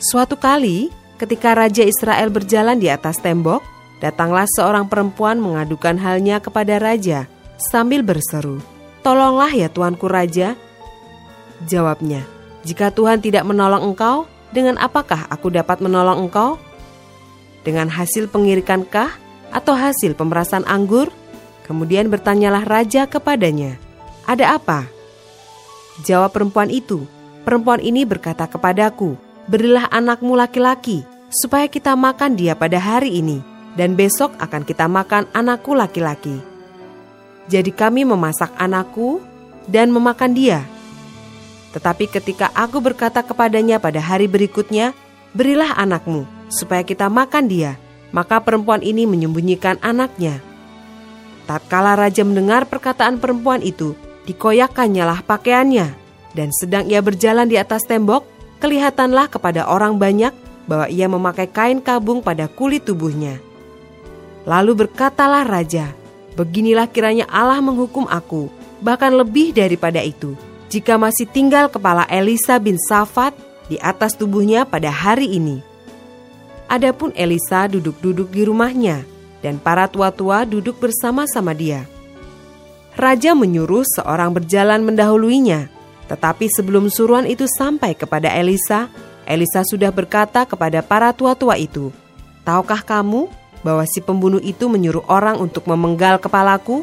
Suatu 0.00 0.40
kali, 0.40 0.88
Ketika 1.18 1.50
Raja 1.50 1.82
Israel 1.82 2.30
berjalan 2.30 2.78
di 2.78 2.86
atas 2.86 3.18
tembok, 3.18 3.58
datanglah 3.98 4.46
seorang 4.46 4.86
perempuan 4.86 5.42
mengadukan 5.42 5.98
halnya 5.98 6.38
kepada 6.38 6.78
Raja 6.78 7.26
sambil 7.58 8.06
berseru, 8.06 8.62
Tolonglah 9.02 9.50
ya 9.50 9.66
Tuanku 9.66 10.06
Raja. 10.06 10.54
Jawabnya, 11.66 12.22
jika 12.62 12.94
Tuhan 12.94 13.18
tidak 13.18 13.42
menolong 13.42 13.82
engkau, 13.90 14.30
dengan 14.54 14.80
apakah 14.80 15.28
aku 15.28 15.52
dapat 15.52 15.80
menolong 15.84 16.28
engkau? 16.28 16.56
Dengan 17.66 17.92
hasil 17.92 18.32
pengirikankah 18.32 19.12
atau 19.52 19.74
hasil 19.76 20.16
pemerasan 20.16 20.64
anggur? 20.64 21.12
Kemudian 21.68 22.08
bertanyalah 22.08 22.64
raja 22.64 23.04
kepadanya, 23.04 23.76
"Ada 24.24 24.56
apa?" 24.56 24.88
Jawab 26.00 26.32
perempuan 26.32 26.72
itu, 26.72 27.04
"Perempuan 27.44 27.84
ini 27.84 28.08
berkata 28.08 28.48
kepadaku, 28.48 29.20
berilah 29.48 29.88
anakmu 29.92 30.32
laki-laki, 30.32 31.04
supaya 31.28 31.68
kita 31.68 31.92
makan 31.92 32.36
dia 32.36 32.56
pada 32.56 32.80
hari 32.80 33.20
ini, 33.20 33.44
dan 33.76 33.96
besok 33.96 34.32
akan 34.40 34.64
kita 34.64 34.88
makan 34.88 35.28
anakku 35.36 35.76
laki-laki. 35.76 36.40
Jadi 37.48 37.72
kami 37.72 38.04
memasak 38.04 38.52
anakku 38.60 39.24
dan 39.64 39.88
memakan 39.88 40.36
dia. 40.36 40.60
Tetapi 41.72 42.08
ketika 42.08 42.48
aku 42.56 42.80
berkata 42.80 43.20
kepadanya 43.20 43.76
pada 43.76 44.00
hari 44.00 44.24
berikutnya, 44.24 44.96
berilah 45.36 45.76
anakmu, 45.76 46.24
supaya 46.48 46.80
kita 46.80 47.12
makan 47.12 47.48
dia, 47.48 47.76
maka 48.10 48.40
perempuan 48.40 48.80
ini 48.80 49.04
menyembunyikan 49.04 49.76
anaknya. 49.84 50.40
Tatkala 51.44 51.96
raja 51.96 52.24
mendengar 52.24 52.68
perkataan 52.68 53.20
perempuan 53.20 53.60
itu, 53.60 53.92
dikoyakkannyalah 54.28 55.24
pakaiannya, 55.24 55.92
dan 56.36 56.48
sedang 56.52 56.88
ia 56.88 57.00
berjalan 57.00 57.48
di 57.48 57.56
atas 57.56 57.84
tembok, 57.88 58.24
kelihatanlah 58.60 59.32
kepada 59.32 59.68
orang 59.68 59.96
banyak 59.96 60.32
bahwa 60.68 60.86
ia 60.92 61.08
memakai 61.08 61.48
kain 61.48 61.80
kabung 61.80 62.20
pada 62.20 62.44
kulit 62.48 62.84
tubuhnya. 62.84 63.40
Lalu 64.44 64.84
berkatalah 64.84 65.44
raja, 65.44 65.92
"Beginilah 66.36 66.88
kiranya 66.88 67.24
Allah 67.28 67.60
menghukum 67.64 68.04
aku, 68.08 68.52
bahkan 68.84 69.12
lebih 69.12 69.56
daripada 69.56 70.04
itu, 70.04 70.36
jika 70.68 71.00
masih 71.00 71.24
tinggal 71.28 71.72
kepala 71.72 72.04
Elisa 72.06 72.60
bin 72.60 72.76
Safat 72.76 73.32
di 73.66 73.80
atas 73.80 74.14
tubuhnya 74.14 74.68
pada 74.68 74.92
hari 74.92 75.36
ini." 75.36 75.64
Adapun 76.68 77.16
Elisa 77.16 77.64
duduk-duduk 77.64 78.28
di 78.28 78.44
rumahnya, 78.44 79.00
dan 79.40 79.56
para 79.56 79.88
tua-tua 79.88 80.44
duduk 80.44 80.76
bersama-sama 80.76 81.56
dia. 81.56 81.88
Raja 82.98 83.32
menyuruh 83.32 83.86
seorang 83.86 84.34
berjalan 84.34 84.84
mendahuluinya, 84.84 85.70
tetapi 86.10 86.50
sebelum 86.50 86.90
suruhan 86.90 87.24
itu 87.24 87.46
sampai 87.46 87.94
kepada 87.94 88.28
Elisa, 88.34 88.90
Elisa 89.22 89.62
sudah 89.62 89.94
berkata 89.94 90.44
kepada 90.44 90.82
para 90.82 91.14
tua-tua 91.14 91.54
itu, 91.54 91.94
Tahukah 92.42 92.82
kamu 92.82 93.30
bahwa 93.62 93.84
si 93.86 94.00
pembunuh 94.00 94.40
itu 94.40 94.66
menyuruh 94.66 95.04
orang 95.06 95.36
untuk 95.38 95.68
memenggal 95.68 96.16
kepalaku? 96.18 96.82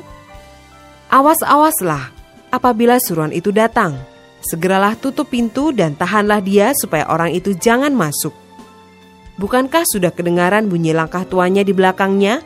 Awas-awaslah 1.10 2.15
apabila 2.56 2.96
suruhan 3.04 3.36
itu 3.36 3.52
datang. 3.52 4.00
Segeralah 4.40 4.96
tutup 4.96 5.28
pintu 5.34 5.76
dan 5.76 5.98
tahanlah 5.98 6.40
dia 6.40 6.72
supaya 6.78 7.10
orang 7.12 7.36
itu 7.36 7.52
jangan 7.58 7.92
masuk. 7.92 8.32
Bukankah 9.36 9.84
sudah 9.84 10.16
kedengaran 10.16 10.72
bunyi 10.72 10.96
langkah 10.96 11.28
tuanya 11.28 11.66
di 11.66 11.76
belakangnya? 11.76 12.40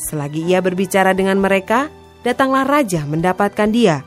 Selagi 0.00 0.48
ia 0.48 0.64
berbicara 0.64 1.12
dengan 1.12 1.36
mereka, 1.36 1.92
datanglah 2.24 2.64
raja 2.64 3.04
mendapatkan 3.04 3.68
dia. 3.68 4.00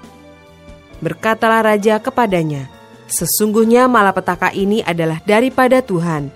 Berkatalah 1.04 1.62
raja 1.62 2.02
kepadanya, 2.02 2.72
Sesungguhnya 3.08 3.88
malapetaka 3.88 4.52
ini 4.52 4.84
adalah 4.84 5.24
daripada 5.24 5.80
Tuhan. 5.80 6.28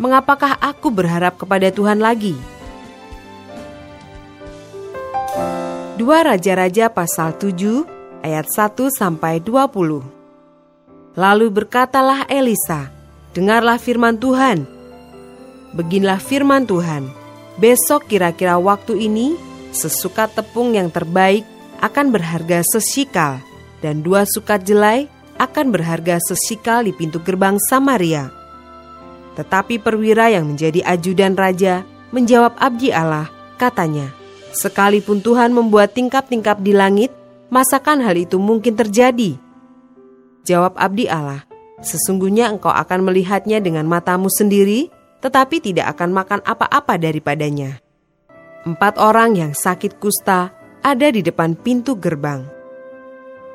Mengapakah 0.00 0.56
aku 0.56 0.88
berharap 0.88 1.36
kepada 1.36 1.68
Tuhan 1.68 2.00
lagi? 2.00 2.32
Dua 5.98 6.22
Raja-Raja 6.22 6.94
pasal 6.94 7.34
7 7.42 7.82
ayat 8.22 8.46
1 8.46 8.86
sampai 8.86 9.42
20. 9.42 10.06
Lalu 11.18 11.46
berkatalah 11.50 12.22
Elisa, 12.30 12.86
"Dengarlah 13.34 13.82
firman 13.82 14.14
Tuhan. 14.14 14.62
Beginilah 15.74 16.22
firman 16.22 16.70
Tuhan: 16.70 17.10
Besok 17.58 18.06
kira-kira 18.06 18.62
waktu 18.62 19.10
ini 19.10 19.34
sesukat 19.74 20.38
tepung 20.38 20.78
yang 20.78 20.86
terbaik 20.86 21.42
akan 21.82 22.14
berharga 22.14 22.62
sesikal 22.62 23.42
dan 23.82 23.98
dua 23.98 24.22
sukat 24.22 24.62
jelai 24.62 25.10
akan 25.42 25.74
berharga 25.74 26.22
sesikal 26.22 26.86
di 26.86 26.94
pintu 26.94 27.18
gerbang 27.26 27.58
Samaria. 27.58 28.30
Tetapi 29.34 29.82
perwira 29.82 30.30
yang 30.30 30.54
menjadi 30.54 30.78
ajudan 30.94 31.34
raja 31.34 31.82
menjawab 32.14 32.54
abdi 32.54 32.94
Allah, 32.94 33.26
katanya, 33.58 34.17
Sekalipun 34.58 35.22
Tuhan 35.22 35.54
membuat 35.54 35.94
tingkap-tingkap 35.94 36.58
di 36.58 36.74
langit, 36.74 37.14
masakan 37.46 38.02
hal 38.02 38.18
itu 38.18 38.42
mungkin 38.42 38.74
terjadi? 38.74 39.38
Jawab 40.42 40.74
abdi 40.74 41.06
Allah, 41.06 41.46
Sesungguhnya 41.78 42.50
engkau 42.50 42.74
akan 42.74 43.06
melihatnya 43.06 43.62
dengan 43.62 43.86
matamu 43.86 44.26
sendiri, 44.26 44.90
tetapi 45.22 45.62
tidak 45.62 45.94
akan 45.94 46.10
makan 46.10 46.40
apa-apa 46.42 46.98
daripadanya. 46.98 47.78
Empat 48.66 48.98
orang 48.98 49.38
yang 49.38 49.52
sakit 49.54 50.02
kusta 50.02 50.50
ada 50.82 51.06
di 51.14 51.22
depan 51.22 51.54
pintu 51.54 51.94
gerbang. 51.94 52.42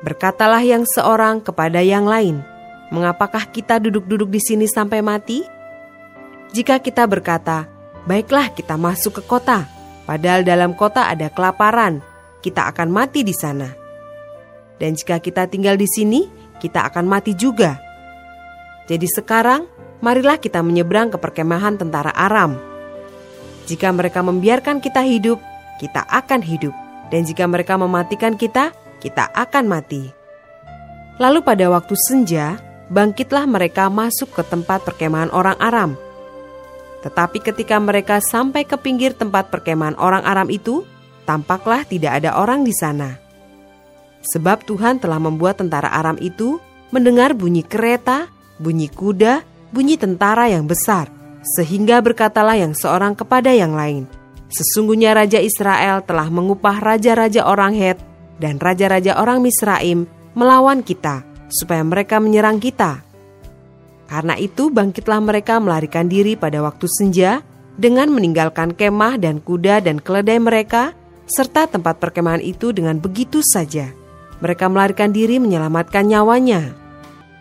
Berkatalah 0.00 0.64
yang 0.64 0.88
seorang 0.88 1.44
kepada 1.44 1.84
yang 1.84 2.08
lain, 2.08 2.40
"Mengapakah 2.88 3.48
kita 3.52 3.76
duduk-duduk 3.80 4.32
di 4.32 4.40
sini 4.40 4.66
sampai 4.68 5.04
mati?" 5.04 5.44
Jika 6.56 6.80
kita 6.80 7.04
berkata, 7.04 7.68
"Baiklah, 8.08 8.52
kita 8.56 8.80
masuk 8.80 9.20
ke 9.20 9.22
kota," 9.24 9.68
padahal 10.04 10.44
dalam 10.44 10.72
kota 10.76 11.08
ada 11.08 11.28
kelaparan, 11.32 12.00
kita 12.44 12.68
akan 12.72 12.88
mati 12.92 13.24
di 13.24 13.32
sana. 13.32 13.72
Dan 14.76 14.96
jika 14.98 15.20
kita 15.20 15.48
tinggal 15.48 15.80
di 15.80 15.88
sini, 15.88 16.28
kita 16.60 16.84
akan 16.88 17.08
mati 17.08 17.32
juga. 17.32 17.80
Jadi 18.84 19.08
sekarang, 19.08 19.64
marilah 20.04 20.36
kita 20.36 20.60
menyeberang 20.60 21.08
ke 21.08 21.16
perkemahan 21.16 21.80
tentara 21.80 22.12
Aram. 22.12 22.60
Jika 23.64 23.88
mereka 23.96 24.20
membiarkan 24.20 24.84
kita 24.84 25.00
hidup, 25.00 25.40
kita 25.80 26.04
akan 26.04 26.44
hidup. 26.44 26.76
Dan 27.08 27.24
jika 27.24 27.48
mereka 27.48 27.80
mematikan 27.80 28.36
kita, 28.36 28.76
kita 29.00 29.32
akan 29.32 29.64
mati. 29.68 30.12
Lalu 31.16 31.40
pada 31.46 31.70
waktu 31.70 31.94
senja, 31.96 32.58
bangkitlah 32.90 33.46
mereka 33.46 33.88
masuk 33.88 34.34
ke 34.34 34.42
tempat 34.44 34.82
perkemahan 34.84 35.30
orang 35.32 35.56
Aram. 35.62 35.96
Tetapi 37.04 37.44
ketika 37.44 37.76
mereka 37.76 38.18
sampai 38.24 38.64
ke 38.64 38.80
pinggir 38.80 39.12
tempat 39.12 39.52
perkemahan 39.52 39.94
orang 40.00 40.24
Aram 40.24 40.48
itu, 40.48 40.88
tampaklah 41.28 41.84
tidak 41.84 42.24
ada 42.24 42.40
orang 42.40 42.64
di 42.64 42.72
sana. 42.72 43.20
Sebab 44.24 44.64
Tuhan 44.64 45.04
telah 45.04 45.20
membuat 45.20 45.60
tentara 45.60 45.92
Aram 45.92 46.16
itu 46.16 46.56
mendengar 46.88 47.36
bunyi 47.36 47.60
kereta, 47.60 48.32
bunyi 48.56 48.88
kuda, 48.88 49.44
bunyi 49.68 50.00
tentara 50.00 50.48
yang 50.48 50.64
besar, 50.64 51.12
sehingga 51.44 52.00
berkatalah 52.00 52.56
yang 52.56 52.72
seorang 52.72 53.12
kepada 53.12 53.52
yang 53.52 53.76
lain, 53.76 54.08
Sesungguhnya 54.54 55.18
Raja 55.18 55.42
Israel 55.42 56.06
telah 56.06 56.30
mengupah 56.30 56.78
raja-raja 56.78 57.42
orang 57.42 57.74
Het 57.74 57.98
dan 58.38 58.62
raja-raja 58.62 59.18
orang 59.18 59.42
Misraim 59.42 60.06
melawan 60.38 60.86
kita, 60.86 61.26
supaya 61.50 61.82
mereka 61.82 62.22
menyerang 62.22 62.62
kita. 62.62 63.02
Karena 64.04 64.36
itu 64.36 64.68
bangkitlah 64.68 65.20
mereka 65.24 65.56
melarikan 65.58 66.06
diri 66.06 66.36
pada 66.36 66.60
waktu 66.60 66.84
senja 66.88 67.40
dengan 67.74 68.12
meninggalkan 68.12 68.76
kemah 68.76 69.18
dan 69.18 69.40
kuda 69.40 69.82
dan 69.82 69.98
keledai 69.98 70.38
mereka 70.38 70.92
serta 71.24 71.66
tempat 71.66 71.98
perkemahan 71.98 72.40
itu 72.44 72.70
dengan 72.70 73.00
begitu 73.00 73.40
saja. 73.40 73.90
Mereka 74.44 74.68
melarikan 74.68 75.10
diri 75.10 75.40
menyelamatkan 75.40 76.04
nyawanya. 76.04 76.76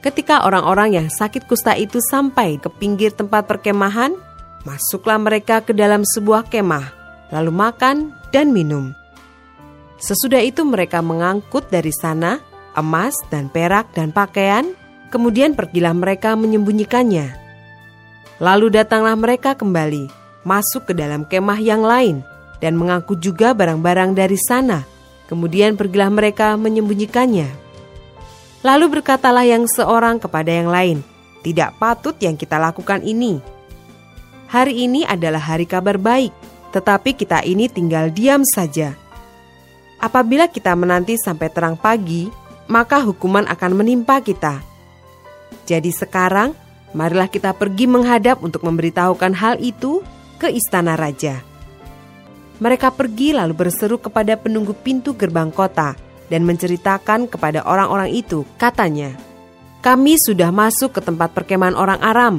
Ketika 0.03 0.43
orang-orang 0.47 0.99
yang 0.99 1.07
sakit 1.07 1.47
kusta 1.47 1.75
itu 1.79 1.99
sampai 1.99 2.59
ke 2.59 2.67
pinggir 2.67 3.11
tempat 3.11 3.47
perkemahan, 3.47 4.15
masuklah 4.67 5.19
mereka 5.19 5.63
ke 5.63 5.71
dalam 5.71 6.03
sebuah 6.03 6.47
kemah, 6.47 6.91
lalu 7.31 7.51
makan 7.51 8.11
dan 8.31 8.51
minum. 8.51 8.91
Sesudah 9.99 10.43
itu 10.43 10.67
mereka 10.67 10.99
mengangkut 10.99 11.71
dari 11.71 11.91
sana 11.95 12.43
emas 12.75 13.15
dan 13.31 13.47
perak 13.47 13.93
dan 13.95 14.11
pakaian, 14.11 14.75
kemudian 15.13 15.53
pergilah 15.53 15.93
mereka 15.93 16.33
menyembunyikannya. 16.33 17.37
Lalu 18.41 18.73
datanglah 18.73 19.13
mereka 19.13 19.53
kembali, 19.53 20.09
masuk 20.41 20.89
ke 20.89 20.93
dalam 20.97 21.21
kemah 21.29 21.61
yang 21.61 21.85
lain, 21.85 22.25
dan 22.57 22.73
mengangkut 22.73 23.21
juga 23.21 23.53
barang-barang 23.53 24.17
dari 24.17 24.41
sana. 24.41 24.81
Kemudian 25.29 25.77
pergilah 25.77 26.09
mereka 26.09 26.57
menyembunyikannya. 26.57 27.45
Lalu 28.65 28.99
berkatalah 28.99 29.45
yang 29.45 29.69
seorang 29.69 30.17
kepada 30.17 30.49
yang 30.49 30.73
lain, 30.73 31.05
"Tidak 31.45 31.77
patut 31.77 32.17
yang 32.17 32.33
kita 32.33 32.57
lakukan 32.57 33.05
ini. 33.05 33.37
Hari 34.49 34.89
ini 34.89 35.05
adalah 35.05 35.41
hari 35.41 35.69
kabar 35.69 36.01
baik, 36.01 36.33
tetapi 36.73 37.13
kita 37.13 37.45
ini 37.45 37.69
tinggal 37.69 38.09
diam 38.09 38.41
saja." 38.41 38.97
Apabila 40.01 40.49
kita 40.51 40.75
menanti 40.75 41.15
sampai 41.15 41.47
terang 41.47 41.79
pagi, 41.79 42.27
maka 42.67 42.99
hukuman 42.99 43.47
akan 43.47 43.71
menimpa 43.77 44.19
kita. 44.19 44.72
Jadi 45.63 45.91
sekarang, 45.91 46.51
marilah 46.91 47.31
kita 47.31 47.55
pergi 47.55 47.87
menghadap 47.87 48.43
untuk 48.43 48.63
memberitahukan 48.67 49.33
hal 49.37 49.55
itu 49.63 50.03
ke 50.37 50.51
istana 50.51 50.99
raja. 50.99 51.39
Mereka 52.59 52.93
pergi 52.93 53.33
lalu 53.33 53.53
berseru 53.55 53.99
kepada 53.99 54.37
penunggu 54.37 54.75
pintu 54.77 55.15
gerbang 55.17 55.49
kota 55.49 55.97
dan 56.31 56.47
menceritakan 56.47 57.27
kepada 57.27 57.65
orang-orang 57.67 58.13
itu, 58.13 58.47
katanya, 58.55 59.15
"Kami 59.83 60.15
sudah 60.19 60.51
masuk 60.53 60.95
ke 60.95 61.01
tempat 61.03 61.35
perkemahan 61.35 61.75
orang 61.75 61.99
Aram, 61.99 62.35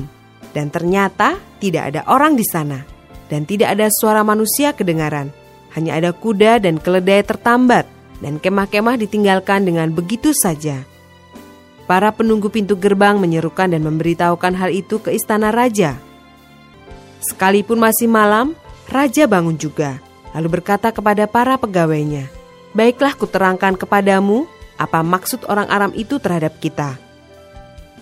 dan 0.57 0.73
ternyata 0.73 1.37
tidak 1.61 1.93
ada 1.93 2.01
orang 2.09 2.39
di 2.39 2.47
sana, 2.47 2.87
dan 3.29 3.45
tidak 3.45 3.77
ada 3.77 3.91
suara 3.91 4.25
manusia 4.25 4.73
kedengaran." 4.73 5.45
hanya 5.75 5.99
ada 5.99 6.11
kuda 6.15 6.63
dan 6.63 6.79
keledai 6.79 7.27
tertambat, 7.27 7.85
dan 8.23 8.39
kemah-kemah 8.39 8.95
ditinggalkan 8.95 9.67
dengan 9.67 9.91
begitu 9.91 10.31
saja. 10.31 10.87
Para 11.85 12.09
penunggu 12.17 12.49
pintu 12.49 12.81
gerbang 12.81 13.21
menyerukan 13.21 13.69
dan 13.69 13.85
memberitahukan 13.85 14.57
hal 14.57 14.73
itu 14.73 15.01
ke 15.01 15.13
istana 15.13 15.53
raja. 15.53 16.01
Sekalipun 17.21 17.77
masih 17.77 18.09
malam, 18.09 18.57
raja 18.89 19.29
bangun 19.29 19.57
juga, 19.61 20.01
lalu 20.33 20.61
berkata 20.61 20.93
kepada 20.93 21.29
para 21.29 21.61
pegawainya, 21.61 22.29
"Baiklah, 22.73 23.13
kuterangkan 23.17 23.77
kepadamu 23.77 24.49
apa 24.81 25.05
maksud 25.05 25.45
orang 25.49 25.69
Aram 25.69 25.93
itu 25.93 26.17
terhadap 26.17 26.57
kita." 26.61 26.97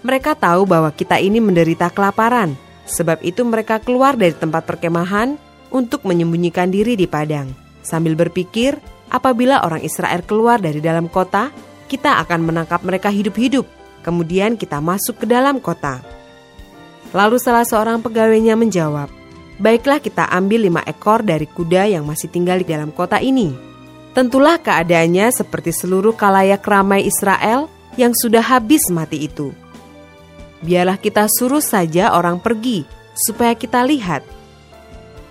Mereka 0.03 0.35
tahu 0.38 0.66
bahwa 0.66 0.90
kita 0.95 1.18
ini 1.18 1.38
menderita 1.38 1.90
kelaparan, 1.90 2.55
sebab 2.87 3.23
itu 3.23 3.42
mereka 3.47 3.79
keluar 3.79 4.18
dari 4.18 4.35
tempat 4.35 4.66
perkemahan 4.66 5.38
untuk 5.71 6.03
menyembunyikan 6.07 6.71
diri 6.71 6.99
di 6.99 7.07
padang 7.07 7.62
sambil 7.83 8.14
berpikir, 8.14 8.79
apabila 9.11 9.66
orang 9.66 9.83
Israel 9.83 10.23
keluar 10.25 10.62
dari 10.62 10.79
dalam 10.79 11.11
kota, 11.11 11.51
kita 11.92 12.24
akan 12.24 12.48
menangkap 12.48 12.81
mereka 12.81 13.12
hidup-hidup. 13.12 13.68
Kemudian 14.00 14.57
kita 14.57 14.81
masuk 14.81 15.20
ke 15.20 15.26
dalam 15.28 15.61
kota. 15.61 16.00
Lalu 17.12 17.37
salah 17.37 17.68
seorang 17.68 18.00
pegawainya 18.00 18.57
menjawab, 18.57 19.12
Baiklah 19.61 20.00
kita 20.00 20.26
ambil 20.33 20.66
lima 20.66 20.83
ekor 20.88 21.20
dari 21.20 21.44
kuda 21.44 21.92
yang 21.92 22.09
masih 22.09 22.33
tinggal 22.33 22.64
di 22.64 22.66
dalam 22.66 22.88
kota 22.88 23.20
ini. 23.20 23.52
Tentulah 24.16 24.57
keadaannya 24.57 25.28
seperti 25.28 25.70
seluruh 25.76 26.16
kalayak 26.16 26.64
ramai 26.64 27.05
Israel 27.05 27.68
yang 28.00 28.16
sudah 28.16 28.42
habis 28.42 28.88
mati 28.88 29.28
itu. 29.28 29.52
Biarlah 30.64 30.96
kita 30.96 31.28
suruh 31.28 31.62
saja 31.62 32.16
orang 32.16 32.40
pergi, 32.40 32.88
supaya 33.12 33.52
kita 33.52 33.85
lihat 33.85 34.24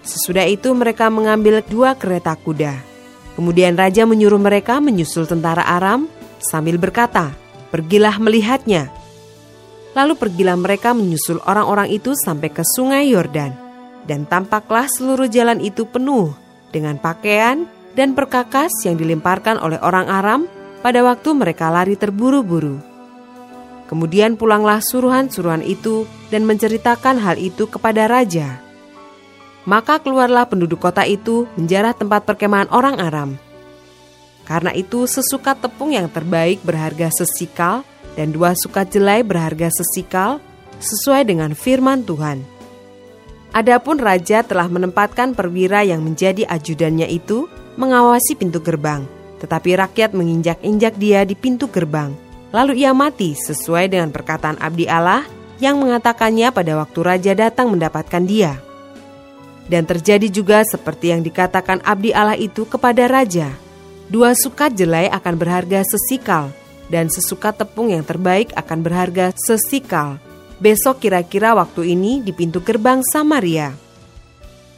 Sesudah 0.02 0.50
itu 0.50 0.74
mereka 0.74 1.14
mengambil 1.14 1.62
dua 1.62 1.94
kereta 1.94 2.34
kuda. 2.34 2.74
Kemudian 3.38 3.78
raja 3.78 4.04
menyuruh 4.10 4.42
mereka 4.42 4.82
menyusul 4.82 5.30
tentara 5.30 5.62
Aram 5.62 6.10
sambil 6.42 6.82
berkata, 6.82 7.32
"Pergilah 7.70 8.18
melihatnya." 8.18 8.90
Lalu 9.94 10.16
pergilah 10.16 10.56
mereka 10.56 10.96
menyusul 10.96 11.44
orang-orang 11.44 11.92
itu 11.92 12.16
sampai 12.16 12.50
ke 12.50 12.64
sungai 12.64 13.12
Yordan. 13.12 13.72
dan 14.06 14.26
tampaklah 14.26 14.90
seluruh 14.90 15.30
jalan 15.30 15.62
itu 15.62 15.86
penuh 15.86 16.34
dengan 16.74 16.98
pakaian 16.98 17.70
dan 17.94 18.18
perkakas 18.18 18.72
yang 18.88 18.98
dilemparkan 18.98 19.60
oleh 19.62 19.78
orang 19.84 20.08
Aram 20.10 20.42
pada 20.82 21.06
waktu 21.06 21.38
mereka 21.38 21.70
lari 21.70 21.94
terburu-buru. 21.94 22.82
Kemudian 23.86 24.40
pulanglah 24.40 24.80
suruhan-suruhan 24.80 25.62
itu 25.68 26.08
dan 26.32 26.48
menceritakan 26.48 27.20
hal 27.20 27.36
itu 27.36 27.68
kepada 27.68 28.08
raja. 28.08 28.64
Maka 29.68 30.00
keluarlah 30.02 30.48
penduduk 30.48 30.82
kota 30.82 31.06
itu 31.06 31.46
menjarah 31.60 31.94
tempat 31.94 32.26
perkemahan 32.26 32.72
orang 32.72 32.98
Aram. 32.98 33.30
Karena 34.46 34.74
itu 34.74 35.06
sesukat 35.06 35.64
tepung 35.64 35.94
yang 35.96 36.10
terbaik 36.12 36.60
berharga 36.66 37.14
sesikal 37.14 37.86
dan 38.20 38.36
dua 38.36 38.58
sukat 38.58 38.92
jelai 38.92 39.24
berharga 39.24 39.72
sesikal 39.72 40.44
sesuai 40.82 41.30
dengan 41.30 41.54
firman 41.54 42.04
Tuhan. 42.04 42.44
Adapun 43.52 44.00
raja 44.00 44.48
telah 44.48 44.72
menempatkan 44.72 45.36
perwira 45.36 45.84
yang 45.84 46.02
menjadi 46.02 46.48
ajudannya 46.48 47.08
itu 47.12 47.52
mengawasi 47.76 48.40
pintu 48.40 48.64
gerbang, 48.64 49.04
tetapi 49.44 49.76
rakyat 49.76 50.16
menginjak-injak 50.16 50.96
dia 50.96 51.28
di 51.28 51.36
pintu 51.36 51.68
gerbang. 51.68 52.16
Lalu 52.52 52.84
ia 52.84 52.92
mati 52.92 53.36
sesuai 53.36 53.92
dengan 53.92 54.12
perkataan 54.12 54.60
abdi 54.60 54.88
Allah 54.88 55.24
yang 55.60 55.80
mengatakannya 55.80 56.52
pada 56.52 56.76
waktu 56.80 57.00
raja 57.00 57.32
datang 57.36 57.72
mendapatkan 57.72 58.24
dia. 58.24 58.60
Dan 59.72 59.88
terjadi 59.88 60.28
juga 60.28 60.64
seperti 60.68 61.16
yang 61.16 61.24
dikatakan 61.24 61.80
abdi 61.84 62.12
Allah 62.12 62.36
itu 62.36 62.68
kepada 62.68 63.08
raja. 63.08 63.52
Dua 64.12 64.36
sukat 64.36 64.76
jelai 64.76 65.08
akan 65.08 65.40
berharga 65.40 65.88
sesikal, 65.88 66.52
dan 66.92 67.08
sesukat 67.08 67.56
tepung 67.64 67.96
yang 67.96 68.04
terbaik 68.04 68.52
akan 68.60 68.84
berharga 68.84 69.32
sesikal 69.40 70.20
besok 70.62 71.02
kira-kira 71.02 71.56
waktu 71.56 71.98
ini 71.98 72.22
di 72.22 72.36
pintu 72.36 72.62
gerbang 72.62 73.02
Samaria. 73.02 73.74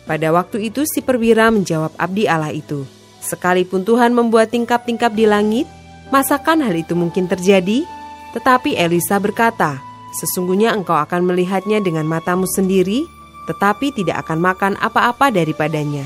Pada 0.06 0.32
waktu 0.32 0.72
itu 0.72 0.88
si 0.88 1.04
perwira 1.04 1.50
menjawab 1.50 1.92
abdi 1.98 2.30
Allah 2.30 2.54
itu, 2.56 2.88
Sekalipun 3.24 3.82
Tuhan 3.88 4.12
membuat 4.12 4.52
tingkap-tingkap 4.52 5.16
di 5.16 5.26
langit, 5.26 5.68
masakan 6.12 6.64
hal 6.64 6.76
itu 6.76 6.94
mungkin 6.94 7.28
terjadi? 7.28 7.88
Tetapi 8.36 8.76
Elisa 8.76 9.20
berkata, 9.20 9.80
Sesungguhnya 10.14 10.78
engkau 10.78 10.94
akan 10.94 11.26
melihatnya 11.26 11.82
dengan 11.82 12.06
matamu 12.06 12.46
sendiri, 12.46 13.02
tetapi 13.50 13.96
tidak 13.96 14.28
akan 14.28 14.40
makan 14.44 14.74
apa-apa 14.78 15.34
daripadanya. 15.34 16.06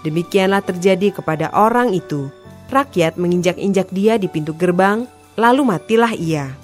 Demikianlah 0.00 0.64
terjadi 0.64 1.12
kepada 1.12 1.52
orang 1.52 1.92
itu. 1.92 2.32
Rakyat 2.72 3.20
menginjak-injak 3.20 3.92
dia 3.92 4.16
di 4.16 4.30
pintu 4.30 4.56
gerbang, 4.56 5.04
lalu 5.36 5.66
matilah 5.66 6.14
ia. 6.16 6.54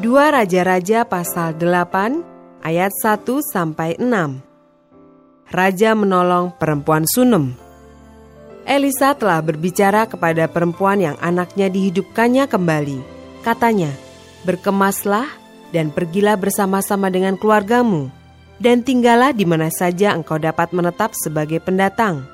2 0.00 0.06
Raja-Raja 0.06 1.04
pasal 1.04 1.58
8 1.58 2.62
ayat 2.62 2.92
1 3.04 3.40
sampai 3.42 3.98
6. 3.98 4.40
Raja 5.50 5.90
menolong 5.98 6.54
perempuan 6.54 7.02
Sunem. 7.04 7.58
Elisa 8.62 9.18
telah 9.18 9.42
berbicara 9.42 10.06
kepada 10.06 10.46
perempuan 10.46 11.02
yang 11.02 11.16
anaknya 11.18 11.66
dihidupkannya 11.66 12.46
kembali. 12.46 13.02
Katanya, 13.42 13.90
"Berkemaslah 14.46 15.26
dan 15.74 15.90
pergilah 15.90 16.38
bersama-sama 16.38 17.10
dengan 17.10 17.34
keluargamu 17.34 18.19
dan 18.60 18.84
tinggallah 18.84 19.32
di 19.32 19.48
mana 19.48 19.72
saja 19.72 20.12
engkau 20.12 20.36
dapat 20.36 20.70
menetap 20.76 21.16
sebagai 21.16 21.58
pendatang." 21.58 22.28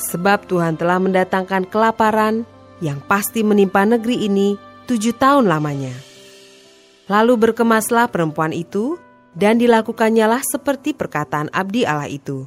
Sebab 0.00 0.48
Tuhan 0.48 0.80
telah 0.80 0.96
mendatangkan 0.96 1.68
kelaparan 1.68 2.48
yang 2.80 3.00
pasti 3.04 3.44
menimpa 3.44 3.84
negeri 3.84 4.24
ini 4.24 4.56
tujuh 4.88 5.12
tahun 5.16 5.44
lamanya. 5.48 5.92
Lalu 7.10 7.50
berkemaslah 7.50 8.08
perempuan 8.08 8.54
itu, 8.54 8.96
dan 9.34 9.58
dilakukannya 9.60 10.26
seperti 10.42 10.94
perkataan 10.94 11.52
abdi 11.54 11.86
Allah 11.86 12.10
itu. 12.10 12.46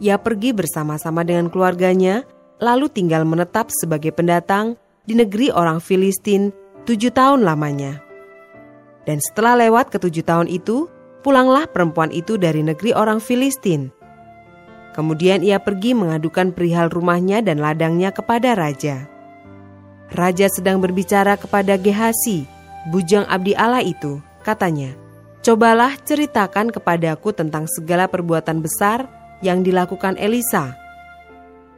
Ia 0.00 0.20
pergi 0.20 0.52
bersama-sama 0.52 1.24
dengan 1.24 1.48
keluarganya, 1.48 2.24
lalu 2.60 2.88
tinggal 2.92 3.24
menetap 3.24 3.72
sebagai 3.72 4.12
pendatang 4.12 4.76
di 5.08 5.16
negeri 5.16 5.52
orang 5.52 5.80
Filistin 5.80 6.52
tujuh 6.84 7.12
tahun 7.12 7.44
lamanya. 7.44 8.00
Dan 9.08 9.22
setelah 9.22 9.56
lewat 9.56 9.88
ketujuh 9.92 10.24
tahun 10.26 10.48
itu, 10.52 10.88
pulanglah 11.26 11.66
perempuan 11.66 12.14
itu 12.14 12.38
dari 12.38 12.62
negeri 12.62 12.94
orang 12.94 13.18
Filistin. 13.18 13.90
Kemudian 14.94 15.42
ia 15.42 15.58
pergi 15.58 15.90
mengadukan 15.98 16.54
perihal 16.54 16.86
rumahnya 16.86 17.42
dan 17.42 17.58
ladangnya 17.58 18.14
kepada 18.14 18.54
raja. 18.54 19.10
Raja 20.14 20.46
sedang 20.46 20.78
berbicara 20.78 21.34
kepada 21.34 21.74
Gehasi, 21.74 22.46
bujang 22.94 23.26
abdi 23.26 23.58
Allah 23.58 23.82
itu, 23.82 24.22
katanya, 24.46 24.94
Cobalah 25.42 25.94
ceritakan 26.00 26.74
kepadaku 26.74 27.30
tentang 27.30 27.70
segala 27.70 28.10
perbuatan 28.10 28.62
besar 28.62 29.06
yang 29.44 29.62
dilakukan 29.62 30.18
Elisa. 30.18 30.74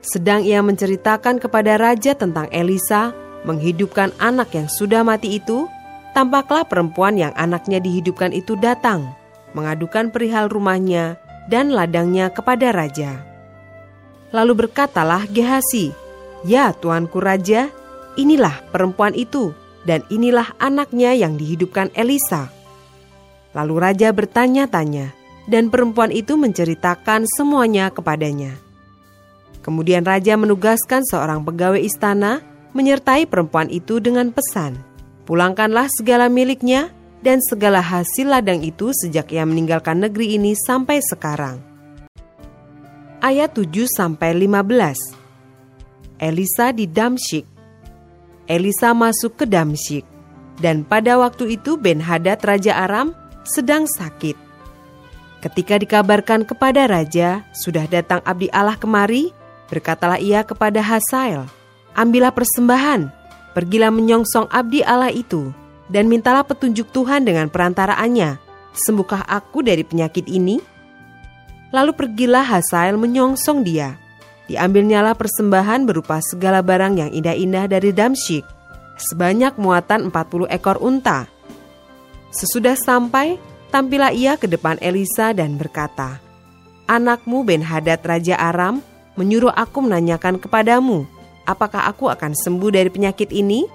Sedang 0.01 0.47
ia 0.47 0.63
menceritakan 0.65 1.43
kepada 1.43 1.77
raja 1.77 2.15
tentang 2.15 2.49
Elisa 2.49 3.13
menghidupkan 3.43 4.15
anak 4.23 4.55
yang 4.55 4.71
sudah 4.71 5.05
mati 5.05 5.37
itu, 5.37 5.69
tampaklah 6.17 6.65
perempuan 6.65 7.19
yang 7.19 7.35
anaknya 7.37 7.77
dihidupkan 7.83 8.33
itu 8.33 8.57
datang, 8.57 9.18
mengadukan 9.59 10.15
perihal 10.15 10.47
rumahnya 10.47 11.19
dan 11.51 11.75
ladangnya 11.75 12.31
kepada 12.31 12.71
raja. 12.71 13.27
Lalu 14.31 14.65
berkatalah 14.69 15.27
Gehasi, 15.27 15.91
"Ya, 16.47 16.71
tuanku 16.71 17.19
raja, 17.19 17.67
inilah 18.15 18.63
perempuan 18.71 19.19
itu." 19.19 19.51
dan 19.89 20.05
inilah 20.13 20.53
anaknya 20.61 21.17
yang 21.17 21.41
dihidupkan 21.41 21.89
Elisa. 21.97 22.53
Lalu 23.57 23.75
raja 23.81 24.13
bertanya-tanya, 24.13 25.17
dan 25.49 25.73
perempuan 25.73 26.13
itu 26.13 26.37
menceritakan 26.37 27.25
semuanya 27.25 27.89
kepadanya. 27.89 28.53
Kemudian 29.65 30.05
raja 30.05 30.37
menugaskan 30.37 31.01
seorang 31.09 31.41
pegawai 31.41 31.81
istana 31.81 32.45
menyertai 32.77 33.25
perempuan 33.25 33.73
itu 33.73 33.97
dengan 33.97 34.29
pesan, 34.29 34.77
"Pulangkanlah 35.25 35.89
segala 35.89 36.29
miliknya 36.29 36.93
dan 37.21 37.43
segala 37.43 37.83
hasil 37.83 38.29
ladang 38.29 38.63
itu 38.63 38.95
sejak 38.95 39.31
ia 39.35 39.43
meninggalkan 39.43 39.99
negeri 39.99 40.39
ini 40.39 40.55
sampai 40.55 41.03
sekarang." 41.03 41.61
Ayat 43.19 43.55
7 43.59 43.91
sampai 43.91 44.31
15. 44.35 44.97
Elisa 46.19 46.71
di 46.71 46.87
Damsyik 46.87 47.59
Elisa 48.49 48.97
masuk 48.97 49.37
ke 49.37 49.45
Damsyik. 49.45 50.09
Dan 50.59 50.83
pada 50.83 51.21
waktu 51.21 51.61
itu 51.61 51.77
Ben 51.77 52.01
Hadad 52.01 52.41
Raja 52.43 52.81
Aram 52.81 53.13
sedang 53.45 53.85
sakit. 53.85 54.35
Ketika 55.39 55.79
dikabarkan 55.79 56.43
kepada 56.43 56.91
raja, 56.91 57.47
sudah 57.55 57.87
datang 57.87 58.19
abdi 58.27 58.51
Allah 58.51 58.75
kemari, 58.75 59.31
berkatalah 59.71 60.19
ia 60.19 60.43
kepada 60.43 60.83
Hasael, 60.83 61.47
Ambillah 61.95 62.35
persembahan, 62.35 63.07
pergilah 63.55 63.95
menyongsong 63.95 64.51
abdi 64.51 64.83
Allah 64.83 65.15
itu, 65.15 65.55
dan 65.89 66.07
mintalah 66.07 66.45
petunjuk 66.45 66.93
Tuhan 66.93 67.25
dengan 67.25 67.49
perantaraannya, 67.49 68.37
sembuhkah 68.77 69.25
aku 69.25 69.65
dari 69.65 69.85
penyakit 69.85 70.29
ini? 70.29 70.61
Lalu 71.73 71.93
pergilah 71.93 72.45
Hasael 72.45 72.97
menyongsong 72.97 73.61
dia, 73.61 73.97
Diambilnyalah 74.49 75.13
persembahan 75.13 75.85
berupa 75.85 76.25
segala 76.25 76.65
barang 76.65 76.97
yang 76.97 77.11
indah-indah 77.13 77.69
dari 77.69 77.93
Damsyik, 77.93 78.49
sebanyak 78.97 79.61
muatan 79.61 80.09
40 80.09 80.49
ekor 80.49 80.81
unta. 80.81 81.29
Sesudah 82.33 82.73
sampai, 82.73 83.37
tampilah 83.69 84.09
ia 84.09 84.41
ke 84.41 84.49
depan 84.49 84.81
Elisa 84.81 85.37
dan 85.37 85.61
berkata, 85.61 86.17
Anakmu 86.89 87.45
Ben 87.45 87.61
Hadad 87.61 88.01
Raja 88.01 88.41
Aram 88.41 88.81
menyuruh 89.21 89.53
aku 89.53 89.85
menanyakan 89.85 90.41
kepadamu, 90.41 91.05
apakah 91.45 91.85
aku 91.85 92.09
akan 92.09 92.33
sembuh 92.33 92.73
dari 92.73 92.89
penyakit 92.89 93.29
ini? 93.29 93.69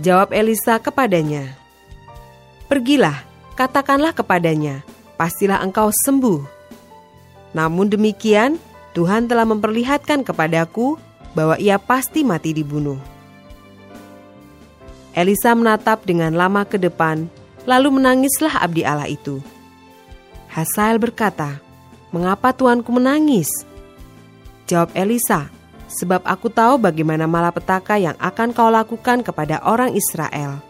Jawab 0.00 0.32
Elisa 0.32 0.80
kepadanya, 0.80 1.52
Pergilah, 2.72 3.20
katakanlah 3.52 4.16
kepadanya, 4.16 4.80
pastilah 5.20 5.60
engkau 5.60 5.92
sembuh. 5.92 6.40
Namun 7.52 7.92
demikian, 7.92 8.56
Tuhan 8.96 9.28
telah 9.28 9.44
memperlihatkan 9.44 10.24
kepadaku 10.24 10.96
bahwa 11.36 11.60
ia 11.60 11.76
pasti 11.76 12.24
mati 12.24 12.56
dibunuh. 12.56 12.96
Elisa 15.12 15.52
menatap 15.52 16.08
dengan 16.08 16.32
lama 16.32 16.64
ke 16.64 16.80
depan, 16.80 17.28
lalu 17.68 18.00
menangislah 18.00 18.64
abdi 18.64 18.88
Allah 18.88 19.12
itu. 19.12 19.44
Hasael 20.48 20.96
berkata, 20.96 21.60
"Mengapa 22.08 22.56
tuanku 22.56 22.88
menangis?" 22.96 23.48
Jawab 24.64 24.96
Elisa, 24.96 25.52
"Sebab 25.92 26.24
aku 26.24 26.48
tahu 26.48 26.80
bagaimana 26.80 27.28
malapetaka 27.28 28.00
yang 28.00 28.16
akan 28.16 28.56
kau 28.56 28.72
lakukan 28.72 29.20
kepada 29.20 29.60
orang 29.60 29.92
Israel. 29.92 30.64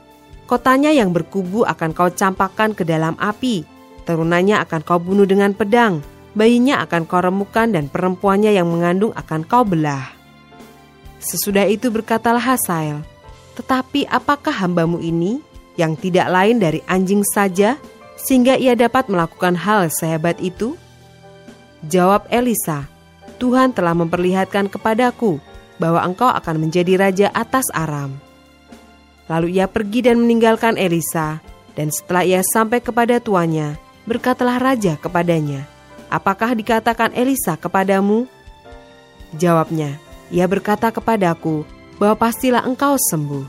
Kotanya 0.50 0.90
yang 0.90 1.14
berkubu 1.14 1.62
akan 1.62 1.94
kau 1.94 2.11
campakkan 2.11 2.74
ke 2.74 2.82
dalam 2.82 3.14
api, 3.22 3.62
turunannya 4.02 4.58
akan 4.66 4.82
kau 4.82 4.98
bunuh 4.98 5.24
dengan 5.24 5.54
pedang, 5.54 6.02
bayinya 6.35 6.82
akan 6.82 7.06
kau 7.06 7.22
remukan 7.22 7.70
dan 7.70 7.87
perempuannya 7.87 8.50
yang 8.52 8.66
mengandung 8.68 9.14
akan 9.14 9.46
kau 9.46 9.62
belah. 9.62 10.11
Sesudah 11.22 11.70
itu 11.70 11.87
berkatalah 11.88 12.42
Hasael, 12.42 13.06
tetapi 13.54 14.11
apakah 14.11 14.52
hambamu 14.52 14.98
ini 14.98 15.38
yang 15.78 15.94
tidak 15.94 16.28
lain 16.28 16.58
dari 16.58 16.82
anjing 16.90 17.22
saja, 17.22 17.78
sehingga 18.18 18.58
ia 18.58 18.74
dapat 18.74 19.06
melakukan 19.06 19.54
hal 19.54 19.88
sehebat 19.88 20.42
itu? 20.42 20.74
Jawab 21.87 22.26
Elisa, 22.28 22.91
Tuhan 23.37 23.73
telah 23.73 23.97
memperlihatkan 23.97 24.68
kepadaku 24.68 25.40
bahwa 25.81 26.05
engkau 26.05 26.29
akan 26.29 26.57
menjadi 26.68 26.95
raja 26.97 27.29
atas 27.33 27.66
Aram. 27.73 28.14
Lalu 29.27 29.59
ia 29.59 29.66
pergi 29.66 30.05
dan 30.05 30.21
meninggalkan 30.21 30.77
Elisa, 30.77 31.40
dan 31.73 31.88
setelah 31.88 32.23
ia 32.23 32.40
sampai 32.45 32.85
kepada 32.85 33.16
tuannya, 33.18 33.81
berkatalah 34.05 34.61
raja 34.61 34.99
kepadanya, 35.01 35.64
Apakah 36.12 36.53
dikatakan 36.53 37.16
Elisa 37.16 37.57
kepadamu? 37.57 38.29
Jawabnya, 39.33 39.97
ia 40.29 40.45
berkata 40.45 40.92
kepadaku 40.92 41.64
bahwa 41.97 42.29
pastilah 42.29 42.68
engkau 42.68 43.01
sembuh. 43.01 43.49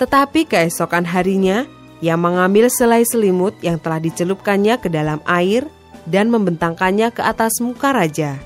Tetapi 0.00 0.48
keesokan 0.48 1.04
harinya, 1.04 1.68
ia 2.00 2.16
mengambil 2.16 2.72
selai 2.72 3.04
selimut 3.04 3.52
yang 3.60 3.76
telah 3.76 4.00
dicelupkannya 4.00 4.80
ke 4.80 4.88
dalam 4.88 5.20
air 5.28 5.68
dan 6.08 6.32
membentangkannya 6.32 7.12
ke 7.12 7.20
atas 7.20 7.60
muka 7.60 7.92
raja. 7.92 8.40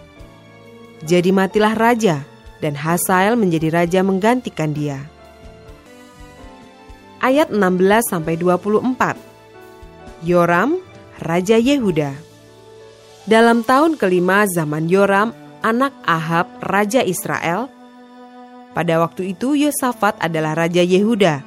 Jadi 1.04 1.34
matilah 1.34 1.76
raja, 1.76 2.24
dan 2.64 2.72
Hasael 2.72 3.36
menjadi 3.36 3.68
raja 3.68 4.00
menggantikan 4.00 4.72
dia. 4.72 5.04
Ayat 7.20 7.52
16-24 7.52 9.16
Yoram, 10.24 10.80
Raja 11.20 11.56
Yehuda 11.60 12.26
dalam 13.26 13.66
tahun 13.66 13.98
kelima 13.98 14.46
zaman 14.46 14.86
Yoram, 14.86 15.34
anak 15.58 15.90
Ahab, 16.06 16.46
Raja 16.62 17.02
Israel, 17.02 17.66
pada 18.70 19.02
waktu 19.02 19.34
itu 19.34 19.58
Yosafat 19.58 20.14
adalah 20.22 20.54
Raja 20.54 20.86
Yehuda. 20.86 21.42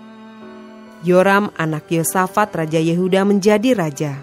Yoram, 1.07 1.55
anak 1.55 1.87
Yosafat, 1.87 2.51
Raja 2.51 2.83
Yehuda 2.83 3.23
menjadi 3.23 3.71
raja. 3.79 4.19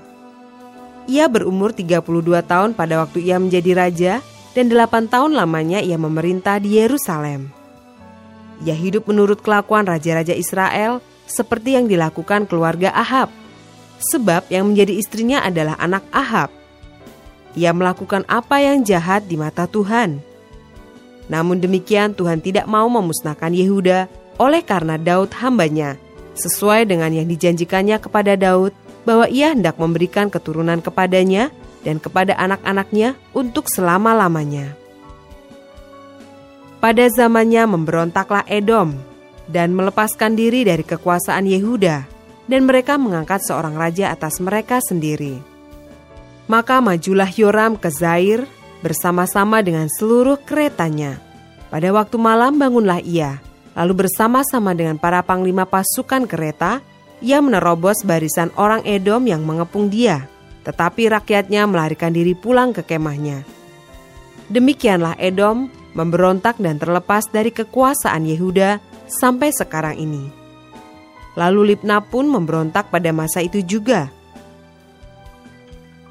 Ia 1.09 1.33
berumur 1.33 1.73
32 1.73 2.05
tahun 2.45 2.77
pada 2.77 3.01
waktu 3.01 3.25
ia 3.25 3.41
menjadi 3.41 3.73
raja 3.73 4.12
dan 4.57 4.73
8 4.73 5.12
tahun 5.12 5.37
lamanya 5.37 5.85
ia 5.85 6.01
memerintah 6.01 6.57
di 6.57 6.81
Yerusalem. 6.81 7.53
Ia 8.64 8.73
hidup 8.73 9.05
menurut 9.12 9.45
kelakuan 9.45 9.85
raja-raja 9.85 10.33
Israel 10.33 11.05
seperti 11.29 11.77
yang 11.77 11.85
dilakukan 11.92 12.49
keluarga 12.49 12.88
Ahab. 12.97 13.29
Sebab 14.01 14.49
yang 14.49 14.73
menjadi 14.73 14.97
istrinya 14.97 15.45
adalah 15.45 15.77
anak 15.77 16.09
Ahab 16.09 16.49
ia 17.57 17.73
melakukan 17.73 18.23
apa 18.29 18.61
yang 18.61 18.85
jahat 18.85 19.25
di 19.25 19.40
mata 19.40 19.64
Tuhan. 19.64 20.21
Namun 21.27 21.59
demikian 21.59 22.12
Tuhan 22.12 22.45
tidak 22.45 22.69
mau 22.69 22.87
memusnahkan 22.87 23.51
Yehuda 23.51 24.07
oleh 24.37 24.61
karena 24.62 25.01
Daud 25.01 25.33
hambanya, 25.40 25.97
sesuai 26.37 26.87
dengan 26.87 27.11
yang 27.11 27.27
dijanjikannya 27.27 27.97
kepada 27.99 28.37
Daud 28.37 28.77
bahwa 29.09 29.27
ia 29.33 29.57
hendak 29.57 29.81
memberikan 29.81 30.29
keturunan 30.29 30.85
kepadanya 30.85 31.49
dan 31.87 32.03
kepada 32.03 32.35
anak-anaknya 32.35 33.14
untuk 33.31 33.70
selama-lamanya. 33.70 34.75
Pada 36.83 37.07
zamannya 37.07 37.62
memberontaklah 37.70 38.42
Edom 38.51 38.99
dan 39.46 39.70
melepaskan 39.70 40.35
diri 40.35 40.66
dari 40.66 40.83
kekuasaan 40.83 41.46
Yehuda, 41.46 42.03
dan 42.51 42.66
mereka 42.66 42.99
mengangkat 42.99 43.42
seorang 43.46 43.79
raja 43.79 44.11
atas 44.11 44.42
mereka 44.42 44.83
sendiri. 44.83 45.38
Maka 46.51 46.79
majulah 46.83 47.31
Yoram 47.31 47.75
ke 47.75 47.90
Zair 47.90 48.46
bersama-sama 48.83 49.62
dengan 49.62 49.90
seluruh 49.90 50.38
keretanya. 50.42 51.18
Pada 51.70 51.90
waktu 51.90 52.14
malam 52.22 52.55
bangunlah 52.55 53.03
ia, 53.03 53.42
lalu 53.75 54.07
bersama-sama 54.07 54.70
dengan 54.75 54.94
para 54.94 55.27
panglima 55.27 55.66
pasukan 55.66 56.22
kereta, 56.31 56.79
ia 57.18 57.42
menerobos 57.42 58.07
barisan 58.07 58.55
orang 58.55 58.87
Edom 58.87 59.27
yang 59.27 59.42
mengepung 59.42 59.90
dia, 59.90 60.31
tetapi 60.66 61.07
rakyatnya 61.07 61.70
melarikan 61.70 62.11
diri 62.11 62.35
pulang 62.35 62.74
ke 62.74 62.83
kemahnya. 62.83 63.46
Demikianlah 64.50 65.14
Edom 65.22 65.70
memberontak 65.94 66.59
dan 66.59 66.83
terlepas 66.83 67.31
dari 67.31 67.55
kekuasaan 67.55 68.26
Yehuda 68.26 68.83
sampai 69.07 69.55
sekarang 69.55 69.96
ini. 69.96 70.26
Lalu 71.38 71.72
Libna 71.74 72.02
pun 72.02 72.26
memberontak 72.26 72.90
pada 72.90 73.14
masa 73.14 73.40
itu 73.46 73.62
juga, 73.62 74.11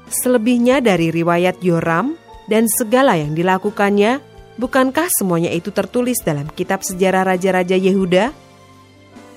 Selebihnya 0.06 0.78
dari 0.78 1.10
riwayat 1.10 1.58
Yoram 1.66 2.14
dan 2.46 2.70
segala 2.70 3.18
yang 3.18 3.34
dilakukannya, 3.34 4.22
bukankah 4.54 5.10
semuanya 5.10 5.50
itu 5.50 5.74
tertulis 5.74 6.22
dalam 6.22 6.46
kitab 6.46 6.86
sejarah 6.86 7.26
raja-raja 7.26 7.74
Yehuda? 7.74 8.30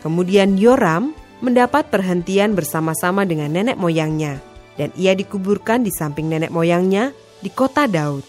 Kemudian 0.06 0.62
Yoram 0.62 1.18
mendapat 1.42 1.90
perhentian 1.90 2.54
bersama-sama 2.54 3.26
dengan 3.26 3.50
nenek 3.50 3.82
moyangnya, 3.82 4.38
dan 4.76 4.94
ia 5.00 5.16
dikuburkan 5.16 5.82
di 5.82 5.92
samping 5.94 6.30
nenek 6.30 6.52
moyangnya 6.54 7.16
di 7.40 7.50
kota 7.50 7.88
Daud. 7.88 8.24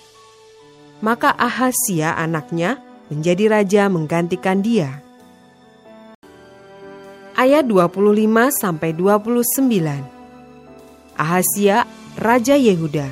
Maka 1.01 1.33
Ahasia 1.35 2.15
anaknya 2.17 2.79
menjadi 3.11 3.51
raja 3.51 3.83
menggantikan 3.91 4.63
dia. 4.63 5.03
Ayat 7.35 7.65
25 7.65 8.53
sampai 8.53 8.93
29. 8.93 10.21
Ahasia 11.17 11.89
Raja 12.21 12.57
Yehuda. 12.57 13.09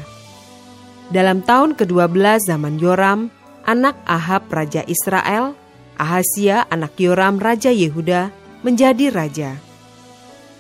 Dalam 1.09 1.41
tahun 1.41 1.73
ke-12 1.81 2.45
zaman 2.45 2.77
Yoram, 2.77 3.33
anak 3.65 3.97
Ahab 4.05 4.53
Raja 4.53 4.85
Israel, 4.85 5.57
Ahasia 5.97 6.69
anak 6.69 7.01
Yoram 7.01 7.41
Raja 7.41 7.73
Yehuda 7.73 8.29
menjadi 8.61 9.09
raja. 9.09 9.68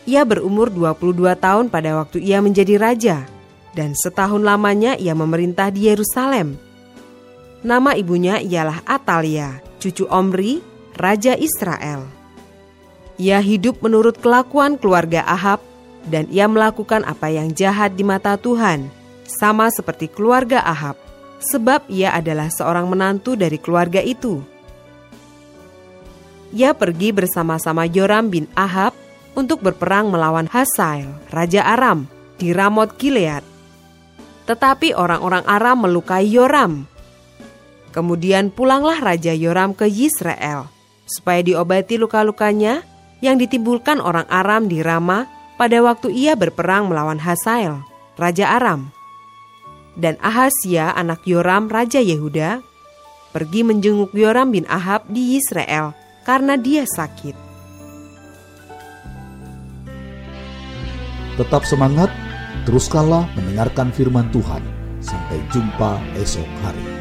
Ia 0.08 0.24
berumur 0.24 0.72
22 0.72 1.36
tahun 1.36 1.68
pada 1.68 2.00
waktu 2.00 2.24
ia 2.24 2.40
menjadi 2.40 2.80
raja, 2.80 3.28
dan 3.76 3.92
setahun 3.92 4.40
lamanya 4.40 4.96
ia 4.96 5.12
memerintah 5.12 5.68
di 5.68 5.84
Yerusalem. 5.84 6.56
Nama 7.60 7.92
ibunya 7.92 8.40
ialah 8.40 8.80
Atalia, 8.88 9.60
cucu 9.76 10.08
Omri, 10.08 10.64
Raja 10.96 11.36
Israel. 11.36 12.08
Ia 13.20 13.36
hidup 13.44 13.84
menurut 13.84 14.16
kelakuan 14.16 14.80
keluarga 14.80 15.28
Ahab 15.28 15.60
dan 16.08 16.24
ia 16.32 16.48
melakukan 16.48 17.04
apa 17.04 17.28
yang 17.28 17.52
jahat 17.52 17.92
di 17.92 18.00
mata 18.00 18.40
Tuhan, 18.40 18.88
sama 19.28 19.68
seperti 19.68 20.08
keluarga 20.08 20.64
Ahab, 20.64 20.96
sebab 21.44 21.84
ia 21.92 22.16
adalah 22.16 22.48
seorang 22.48 22.88
menantu 22.88 23.36
dari 23.36 23.60
keluarga 23.60 24.00
itu. 24.00 24.40
Ia 26.56 26.72
pergi 26.72 27.12
bersama-sama 27.12 27.84
Yoram 27.84 28.32
bin 28.32 28.48
Ahab 28.56 28.96
untuk 29.38 29.62
berperang 29.62 30.10
melawan 30.10 30.50
Hasael, 30.50 31.06
Raja 31.30 31.62
Aram, 31.62 32.10
di 32.42 32.50
Ramot 32.50 32.98
Gilead. 32.98 33.46
Tetapi 34.50 34.98
orang-orang 34.98 35.46
Aram 35.46 35.86
melukai 35.86 36.26
Yoram. 36.26 36.90
Kemudian 37.94 38.50
pulanglah 38.50 38.98
Raja 38.98 39.30
Yoram 39.30 39.78
ke 39.78 39.86
Yisrael, 39.86 40.66
supaya 41.06 41.38
diobati 41.46 41.94
luka-lukanya 41.94 42.82
yang 43.22 43.38
ditimbulkan 43.38 44.02
orang 44.02 44.26
Aram 44.26 44.66
di 44.66 44.82
Rama 44.82 45.30
pada 45.54 45.78
waktu 45.86 46.10
ia 46.10 46.34
berperang 46.34 46.90
melawan 46.90 47.22
Hasael, 47.22 47.78
Raja 48.18 48.58
Aram. 48.58 48.90
Dan 49.94 50.18
Ahasia 50.18 50.94
anak 50.94 51.22
Yoram 51.26 51.70
Raja 51.70 52.02
Yehuda 52.02 52.62
pergi 53.34 53.66
menjenguk 53.66 54.14
Yoram 54.14 54.54
bin 54.54 54.66
Ahab 54.70 55.06
di 55.10 55.38
Israel 55.38 55.94
karena 56.22 56.54
dia 56.54 56.86
sakit. 56.86 57.47
Tetap 61.38 61.62
semangat, 61.62 62.10
teruskanlah 62.66 63.30
mendengarkan 63.38 63.94
firman 63.94 64.26
Tuhan. 64.34 64.58
Sampai 64.98 65.38
jumpa 65.54 66.02
esok 66.18 66.50
hari. 66.66 66.97